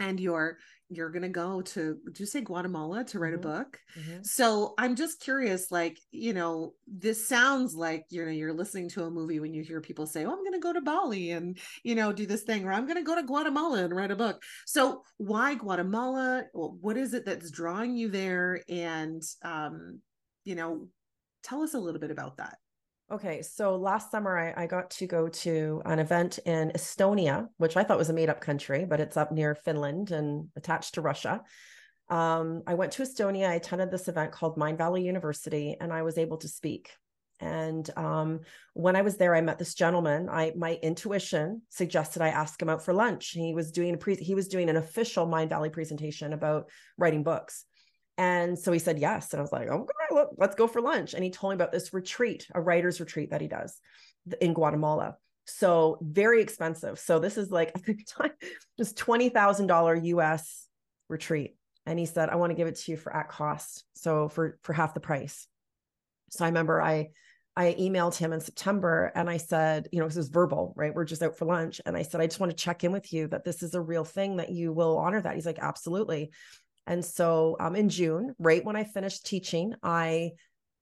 [0.00, 3.48] and you're you're going to go to do you say guatemala to write mm-hmm.
[3.48, 3.78] a book?
[3.98, 4.22] Mm-hmm.
[4.22, 9.04] so i'm just curious like you know this sounds like you know you're listening to
[9.04, 11.58] a movie when you hear people say oh i'm going to go to bali and
[11.82, 14.16] you know do this thing or i'm going to go to guatemala and write a
[14.16, 14.42] book.
[14.66, 16.44] So why guatemala?
[16.52, 18.62] What is it that's drawing you there?
[18.68, 20.00] And um
[20.44, 20.88] you know
[21.42, 22.58] tell us a little bit about that
[23.08, 27.76] Okay, so last summer I, I, got to go to an event in Estonia, which
[27.76, 31.02] I thought was a made up country, but it's up near Finland and attached to
[31.02, 31.42] Russia.
[32.08, 33.48] Um, I went to Estonia.
[33.48, 36.90] I attended this event called Mindvalley University, and I was able to speak.
[37.38, 38.40] And um,
[38.74, 40.28] when I was there, I met this gentleman.
[40.28, 43.30] I my intuition suggested I ask him out for lunch.
[43.30, 47.66] He was doing a pre- he was doing an official Mindvalley presentation about writing books.
[48.18, 49.32] And so he said yes.
[49.32, 51.14] And I was like, okay, look, let's go for lunch.
[51.14, 53.78] And he told me about this retreat, a writer's retreat that he does
[54.40, 55.16] in Guatemala.
[55.44, 56.98] So very expensive.
[56.98, 57.74] So this is like
[58.78, 60.66] just $20,000 US
[61.08, 61.56] retreat.
[61.84, 63.84] And he said, I want to give it to you for at cost.
[63.94, 65.46] So for, for half the price.
[66.30, 67.10] So I remember I,
[67.56, 70.94] I emailed him in September and I said, you know, this is verbal, right?
[70.94, 71.80] We're just out for lunch.
[71.86, 73.80] And I said, I just want to check in with you that this is a
[73.80, 75.34] real thing that you will honor that.
[75.36, 76.32] He's like, absolutely.
[76.86, 80.32] And so um, in June, right when I finished teaching, I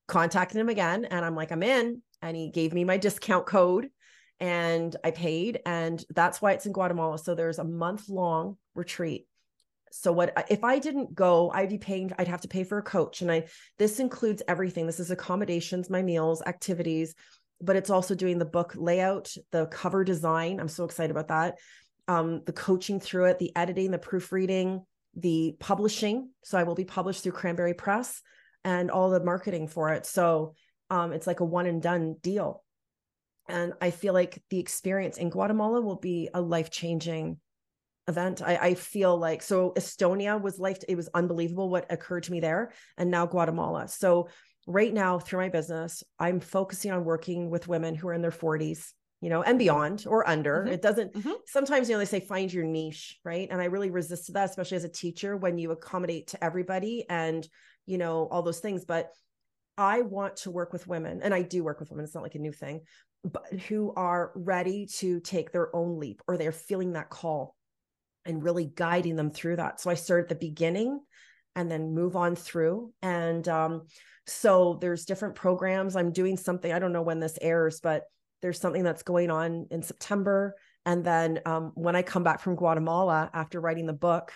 [0.07, 2.03] contacted him again and I'm like, I'm in.
[2.21, 3.89] And he gave me my discount code
[4.41, 5.61] and I paid.
[5.65, 7.19] And that's why it's in Guatemala.
[7.19, 9.27] So there's a month long retreat.
[9.93, 12.83] So what if I didn't go, I'd be paying, I'd have to pay for a
[12.83, 13.23] coach.
[13.23, 13.45] And I
[13.79, 14.87] this includes everything.
[14.87, 17.15] This is accommodations, my meals, activities,
[17.61, 20.59] but it's also doing the book layout, the cover design.
[20.59, 21.59] I'm so excited about that.
[22.09, 24.85] Um, the coaching through it, the editing, the proofreading,
[25.17, 26.31] the publishing.
[26.43, 28.21] So I will be published through Cranberry Press
[28.65, 30.07] and all the marketing for it.
[30.07, 30.55] So
[30.91, 32.63] um, it's like a one and done deal.
[33.49, 37.39] And I feel like the experience in Guatemala will be a life changing
[38.09, 38.43] event.
[38.43, 42.41] I, I, feel like so Estonia was life, it was unbelievable what occurred to me
[42.41, 42.73] there.
[42.99, 43.89] And now Guatemala.
[43.89, 44.29] So
[44.67, 48.31] right now through my business, I'm focusing on working with women who are in their
[48.31, 48.93] 40s
[49.25, 50.65] you know, and beyond or under.
[50.65, 50.75] Mm-hmm.
[50.75, 51.33] It doesn't, mm-hmm.
[51.47, 53.49] sometimes, you know, they say find your niche, right?
[53.51, 57.49] And I really resisted that, especially as a teacher when you accommodate to everybody and,
[57.87, 58.85] you know, all those things.
[58.85, 59.09] But
[59.79, 62.05] I want to work with women and I do work with women.
[62.05, 62.83] It's not like a new thing,
[63.25, 67.57] but who are ready to take their own leap or they're feeling that call
[68.27, 69.81] and really guiding them through that.
[69.81, 71.01] So I start at the beginning
[71.57, 72.93] and then move on through.
[73.01, 73.87] And um,
[74.27, 75.97] so there's different programs.
[75.97, 78.03] I'm doing something, I don't know when this airs, but
[78.45, 80.55] there's something that's going on in September.
[80.85, 84.33] And then um, when I come back from Guatemala after writing the book,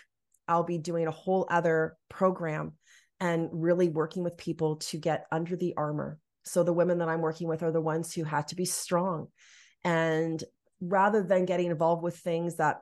[0.48, 2.72] I'll be doing a whole other program
[3.20, 6.18] and really working with people to get under the armor.
[6.44, 9.26] So the women that I'm working with are the ones who had to be strong.
[9.84, 10.42] And
[10.80, 12.80] rather than getting involved with things that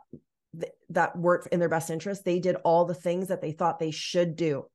[0.91, 3.91] that weren't in their best interest, they did all the things that they thought they
[3.91, 4.67] should do.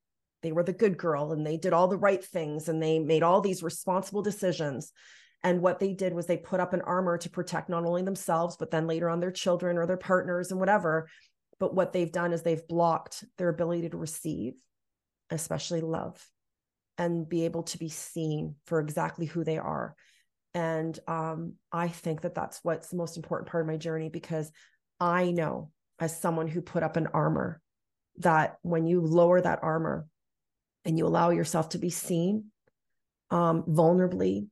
[0.44, 3.24] They were the good girl and they did all the right things and they made
[3.24, 4.92] all these responsible decisions.
[5.44, 8.58] And what they did was they put up an armor to protect not only themselves,
[8.58, 11.08] but then later on their children or their partners and whatever.
[11.60, 14.54] But what they've done is they've blocked their ability to receive,
[15.30, 16.24] especially love,
[16.98, 19.96] and be able to be seen for exactly who they are.
[20.54, 24.52] And um, I think that that's what's the most important part of my journey because
[25.00, 27.62] I know as someone who put up an armor
[28.18, 30.06] that when you lower that armor
[30.84, 32.46] and you allow yourself to be seen
[33.30, 34.48] um, vulnerably,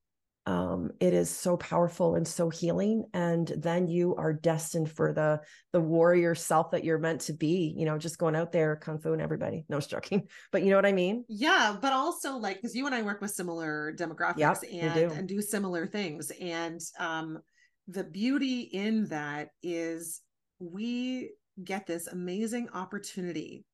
[0.46, 3.06] um, it is so powerful and so healing.
[3.14, 5.42] And then you are destined for the
[5.74, 7.74] the warrior self that you're meant to be.
[7.78, 9.66] You know, just going out there, kung fu and everybody.
[9.70, 11.26] No joking, but you know what I mean.
[11.28, 15.16] Yeah, but also like because you and I work with similar demographics yep, and do.
[15.16, 17.40] and do similar things, and um,
[17.88, 20.22] the beauty in that is
[20.60, 21.32] we
[21.64, 23.66] get this amazing opportunity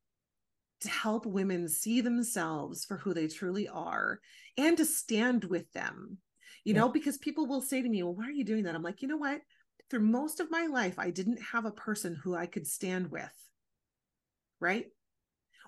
[0.81, 4.19] to help women see themselves for who they truly are
[4.57, 6.17] and to stand with them.
[6.65, 6.81] You yeah.
[6.81, 8.75] know, because people will say to me, Well, why are you doing that?
[8.75, 9.39] I'm like, you know what?
[9.89, 13.31] Through most of my life, I didn't have a person who I could stand with.
[14.59, 14.87] Right.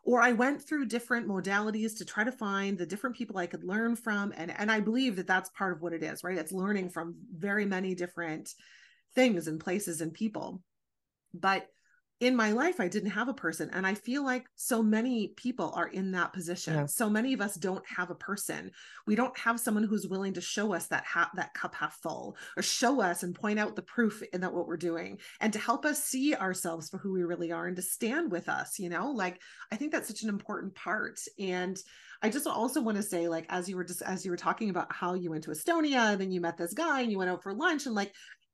[0.03, 3.63] Or I went through different modalities to try to find the different people I could
[3.63, 4.33] learn from.
[4.35, 6.37] And, and I believe that that's part of what it is, right?
[6.37, 8.53] It's learning from very many different
[9.13, 10.63] things and places and people.
[11.33, 11.67] But
[12.19, 13.69] in my life, I didn't have a person.
[13.71, 16.73] And I feel like so many people are in that position.
[16.73, 16.85] Yeah.
[16.87, 18.71] So many of us don't have a person.
[19.05, 22.35] We don't have someone who's willing to show us that ha- that cup half full
[22.55, 25.59] or show us and point out the proof in that what we're doing and to
[25.59, 28.89] help us see ourselves for who we really are and to stand with us, you
[28.89, 29.39] know, like
[29.71, 31.19] I think that's such an important part.
[31.37, 31.77] And
[32.21, 34.69] I just also want to say, like, as you were just as you were talking
[34.71, 37.29] about how you went to Estonia, and then you met this guy and you went
[37.29, 38.11] out for lunch, and like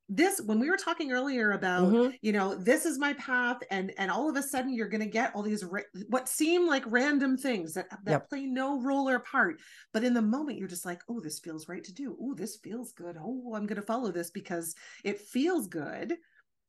[0.10, 2.12] this when we were talking earlier about mm-hmm.
[2.22, 5.08] you know this is my path and and all of a sudden you're going to
[5.08, 8.30] get all these ra- what seem like random things that that yep.
[8.30, 9.62] play no role or part
[9.94, 12.18] but in the moment you're just like oh this feels right to do.
[12.22, 13.18] Oh this feels good.
[13.18, 16.14] Oh i'm going to follow this because it feels good.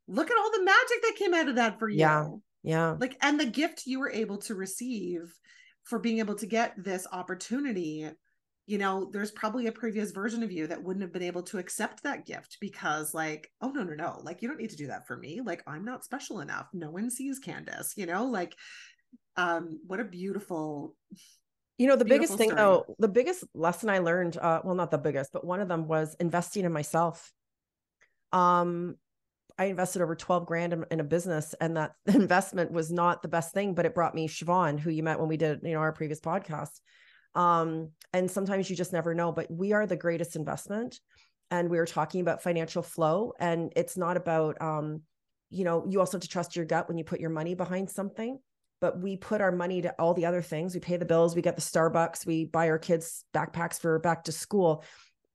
[0.07, 1.99] Look at all the magic that came out of that for you.
[1.99, 2.29] Yeah
[2.63, 2.97] yeah.
[2.99, 5.39] Like and the gift you were able to receive
[5.85, 8.09] for being able to get this opportunity
[8.67, 11.59] you know, there's probably a previous version of you that wouldn't have been able to
[11.59, 14.87] accept that gift because, like, oh, no, no, no, like, you don't need to do
[14.87, 15.41] that for me.
[15.45, 16.69] Like, I'm not special enough.
[16.73, 18.55] No one sees Candice, you know, like,
[19.37, 20.97] um, what a beautiful,
[21.77, 22.63] you know, the biggest thing story.
[22.63, 25.87] though, the biggest lesson I learned, uh, well, not the biggest, but one of them
[25.87, 27.33] was investing in myself.
[28.33, 28.97] Um,
[29.59, 33.29] I invested over 12 grand in, in, a business and that investment was not the
[33.29, 35.81] best thing, but it brought me Siobhan, who you met when we did, you know,
[35.81, 36.81] our previous podcast
[37.35, 41.01] um, and sometimes you just never know, but we are the greatest investment.
[41.51, 43.33] And we are talking about financial flow.
[43.39, 45.03] And it's not about, um,
[45.51, 47.91] you know, you also have to trust your gut when you put your money behind
[47.91, 48.39] something.
[48.81, 50.75] But we put our money to all the other things.
[50.75, 54.25] We pay the bills, we get the Starbucks, we buy our kids backpacks for back
[54.25, 54.85] to school.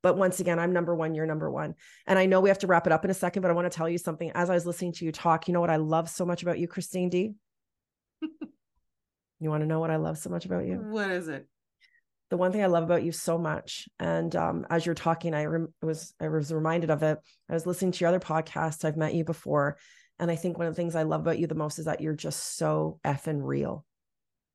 [0.01, 1.75] But once again, I'm number one, you're number one.
[2.05, 3.69] And I know we have to wrap it up in a second, but I want
[3.69, 4.31] to tell you something.
[4.33, 6.59] As I was listening to you talk, you know what I love so much about
[6.59, 7.33] you, Christine D?
[8.21, 10.77] you want to know what I love so much about you?
[10.77, 11.47] What is it?
[12.29, 15.45] The one thing I love about you so much, and um, as you're talking, I
[15.45, 17.17] rem- was I was reminded of it.
[17.49, 18.85] I was listening to your other podcasts.
[18.85, 19.77] I've met you before,
[20.19, 22.01] and I think one of the things I love about you the most is that
[22.01, 23.85] you're just so effing real,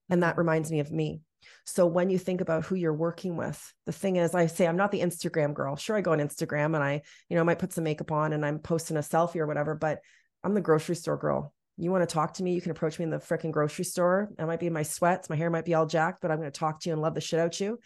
[0.08, 1.20] and that reminds me of me.
[1.66, 4.76] So when you think about who you're working with, the thing is, I say I'm
[4.76, 5.76] not the Instagram girl.
[5.76, 8.46] Sure, I go on Instagram and I, you know, might put some makeup on and
[8.46, 9.98] I'm posting a selfie or whatever, but
[10.42, 13.04] I'm the grocery store girl you want to talk to me, you can approach me
[13.04, 14.30] in the freaking grocery store.
[14.38, 16.50] I might be in my sweats, my hair might be all jacked, but I'm going
[16.50, 17.78] to talk to you and love the shit out you.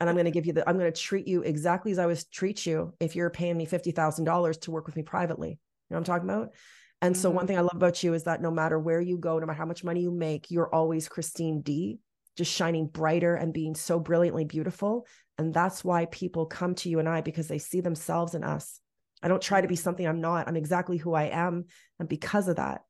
[0.00, 2.06] And I'm going to give you the, I'm going to treat you exactly as I
[2.06, 5.50] would treat you if you're paying me $50,000 to work with me privately.
[5.50, 5.54] You
[5.90, 6.54] know what I'm talking about?
[7.00, 7.22] And mm-hmm.
[7.22, 7.46] so one mm-hmm.
[7.48, 9.66] thing I love about you is that no matter where you go, no matter how
[9.66, 11.98] much money you make, you're always Christine D,
[12.36, 15.06] just shining brighter and being so brilliantly beautiful.
[15.36, 18.80] And that's why people come to you and I because they see themselves in us.
[19.22, 20.48] I don't try to be something I'm not.
[20.48, 21.64] I'm exactly who I am.
[21.98, 22.82] And because of that,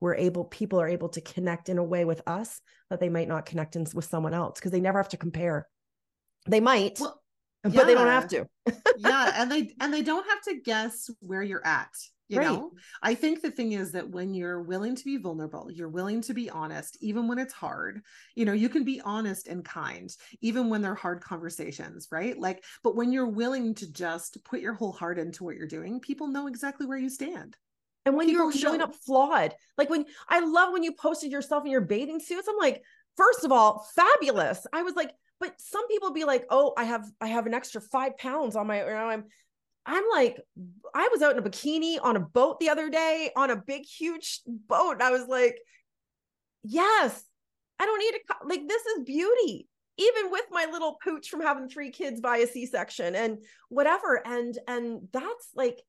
[0.00, 3.28] we're able people are able to connect in a way with us that they might
[3.28, 5.66] not connect in, with someone else because they never have to compare
[6.46, 7.22] they might well,
[7.62, 7.84] but yeah.
[7.84, 8.46] they don't have to.
[8.98, 11.90] yeah, and they and they don't have to guess where you're at
[12.28, 12.46] you right.
[12.46, 12.72] know
[13.02, 16.34] i think the thing is that when you're willing to be vulnerable you're willing to
[16.34, 18.00] be honest even when it's hard
[18.34, 22.64] you know you can be honest and kind even when they're hard conversations right like
[22.82, 26.26] but when you're willing to just put your whole heart into what you're doing people
[26.26, 27.56] know exactly where you stand
[28.06, 31.64] and when people you're showing up flawed like when i love when you posted yourself
[31.64, 32.82] in your bathing suits i'm like
[33.16, 37.04] first of all fabulous i was like but some people be like oh i have
[37.20, 39.24] i have an extra five pounds on my you know, i'm
[39.86, 40.40] I'm like,
[40.94, 43.84] I was out in a bikini on a boat the other day on a big,
[43.84, 45.00] huge boat.
[45.00, 45.60] I was like,
[46.64, 47.24] yes,
[47.78, 51.68] I don't need to, like, this is beauty, even with my little pooch from having
[51.68, 53.38] three kids by a C section and
[53.68, 54.20] whatever.
[54.26, 55.80] And, and that's like,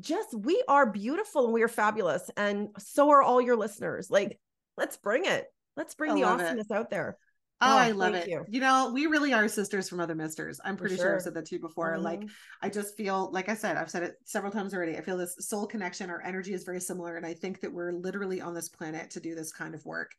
[0.00, 2.30] just we are beautiful and we are fabulous.
[2.36, 4.10] And so are all your listeners.
[4.10, 4.38] Like,
[4.76, 5.46] let's bring it.
[5.76, 6.74] Let's bring I the awesomeness it.
[6.74, 7.16] out there.
[7.64, 8.28] Oh, oh, I love it.
[8.28, 8.44] You.
[8.48, 8.60] you.
[8.60, 10.60] know, we really are sisters from other misters.
[10.64, 11.04] I'm pretty sure.
[11.04, 11.14] sure.
[11.14, 11.92] I've said that to you before.
[11.92, 12.02] Mm-hmm.
[12.02, 12.22] Like,
[12.60, 14.96] I just feel, like I said, I've said it several times already.
[14.96, 17.16] I feel this soul connection, our energy is very similar.
[17.16, 20.10] And I think that we're literally on this planet to do this kind of work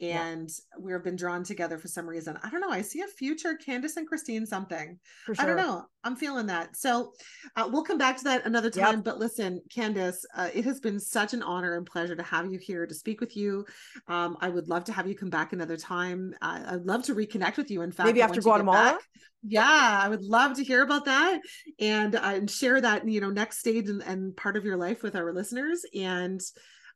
[0.00, 0.78] and yeah.
[0.78, 2.38] we've been drawn together for some reason.
[2.42, 2.70] I don't know.
[2.70, 4.98] I see a future Candice and Christine something.
[5.24, 5.34] Sure.
[5.38, 5.86] I don't know.
[6.04, 6.76] I'm feeling that.
[6.76, 7.12] So
[7.56, 8.96] uh, we'll come back to that another time.
[8.96, 9.04] Yep.
[9.04, 12.58] But listen, Candice, uh, it has been such an honor and pleasure to have you
[12.58, 13.64] here to speak with you.
[14.06, 16.34] Um, I would love to have you come back another time.
[16.42, 17.82] Uh, I'd love to reconnect with you.
[17.82, 18.98] In fact, maybe after Guatemala.
[19.48, 21.40] Yeah, I would love to hear about that
[21.78, 25.02] and uh, and share that you know next stage and, and part of your life
[25.02, 25.82] with our listeners.
[25.94, 26.40] And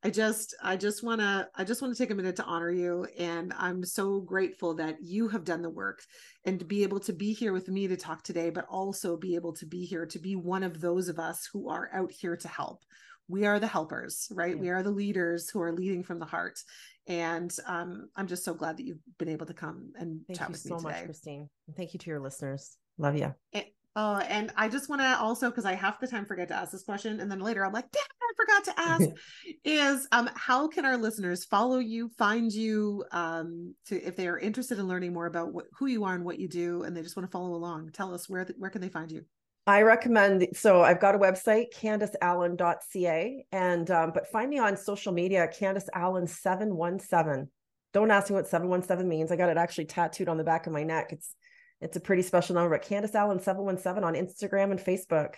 [0.03, 2.71] I just I just want to I just want to take a minute to honor
[2.71, 6.03] you and I'm so grateful that you have done the work
[6.45, 9.35] and to be able to be here with me to talk today but also be
[9.35, 12.37] able to be here to be one of those of us who are out here
[12.37, 12.83] to help.
[13.29, 14.57] We are the helpers, right?
[14.57, 14.61] Yeah.
[14.61, 16.59] We are the leaders who are leading from the heart.
[17.07, 20.49] And um, I'm just so glad that you've been able to come and Thank chat
[20.51, 20.93] with so me today.
[20.93, 21.49] Much, Christine.
[21.69, 22.77] And thank you to your listeners.
[22.99, 23.33] Love you.
[23.53, 26.55] And, Oh, and I just want to also because I half the time forget to
[26.55, 28.03] ask this question, and then later I'm like, damn,
[28.41, 29.09] forgot to ask.
[29.65, 34.39] is um, how can our listeners follow you, find you, um, to if they are
[34.39, 37.03] interested in learning more about what, who you are and what you do, and they
[37.03, 37.91] just want to follow along?
[37.93, 39.25] Tell us where where can they find you?
[39.67, 45.13] I recommend so I've got a website, candiceallen.ca, and um, but find me on social
[45.13, 47.49] media, Candice Allen 717.
[47.93, 49.33] Don't ask me what 717 means.
[49.33, 51.13] I got it actually tattooed on the back of my neck.
[51.13, 51.35] It's
[51.81, 55.35] it's a pretty special number, but Candice Allen 717 on Instagram and Facebook.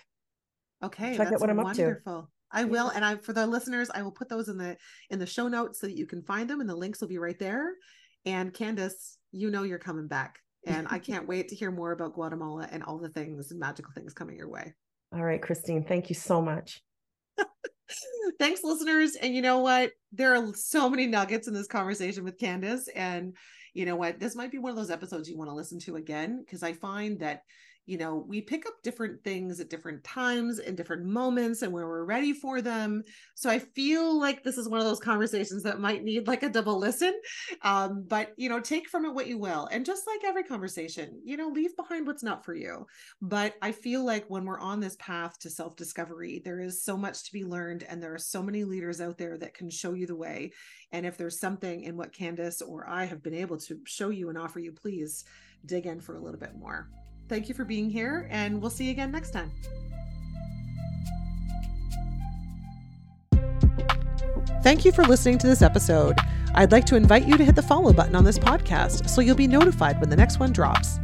[0.82, 1.16] Okay.
[1.16, 2.18] Check out what I'm wonderful.
[2.18, 2.28] up to.
[2.52, 4.76] I will, and I for the listeners, I will put those in the
[5.10, 7.18] in the show notes so that you can find them, and the links will be
[7.18, 7.72] right there.
[8.24, 12.14] And Candice, you know you're coming back, and I can't wait to hear more about
[12.14, 14.74] Guatemala and all the things and magical things coming your way.
[15.14, 16.82] All right, Christine, thank you so much.
[18.38, 19.16] Thanks, listeners.
[19.16, 19.90] And you know what?
[20.12, 23.36] There are so many nuggets in this conversation with Candice, and
[23.74, 25.96] you know what, this might be one of those episodes you want to listen to
[25.96, 27.42] again because I find that
[27.86, 31.86] you know, we pick up different things at different times and different moments and where
[31.86, 33.02] we're ready for them.
[33.34, 36.48] So I feel like this is one of those conversations that might need like a
[36.48, 37.12] double listen.
[37.62, 39.68] Um, but, you know, take from it what you will.
[39.72, 42.86] And just like every conversation, you know, leave behind what's not for you.
[43.20, 46.96] But I feel like when we're on this path to self discovery, there is so
[46.96, 47.84] much to be learned.
[47.88, 50.52] And there are so many leaders out there that can show you the way.
[50.92, 54.28] And if there's something in what Candice or I have been able to show you
[54.28, 55.24] and offer you, please
[55.66, 56.88] dig in for a little bit more.
[57.32, 59.50] Thank you for being here, and we'll see you again next time.
[64.62, 66.14] Thank you for listening to this episode.
[66.54, 69.34] I'd like to invite you to hit the follow button on this podcast so you'll
[69.34, 70.98] be notified when the next one drops.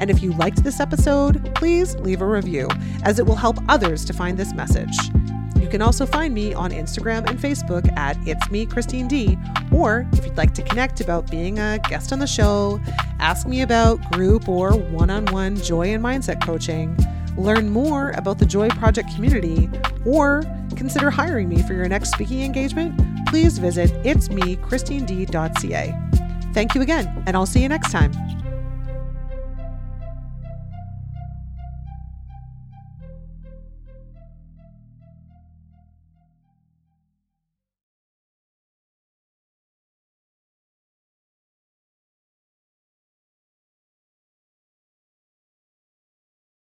[0.00, 2.66] And if you liked this episode, please leave a review,
[3.02, 4.96] as it will help others to find this message.
[5.64, 9.38] You can also find me on Instagram and Facebook at It's Me Christine D.
[9.72, 12.78] Or if you'd like to connect about being a guest on the show,
[13.18, 16.94] ask me about group or one on one joy and mindset coaching,
[17.38, 19.70] learn more about the Joy Project community,
[20.04, 20.44] or
[20.76, 25.98] consider hiring me for your next speaking engagement, please visit itsmechristined.ca.
[26.52, 28.12] Thank you again, and I'll see you next time.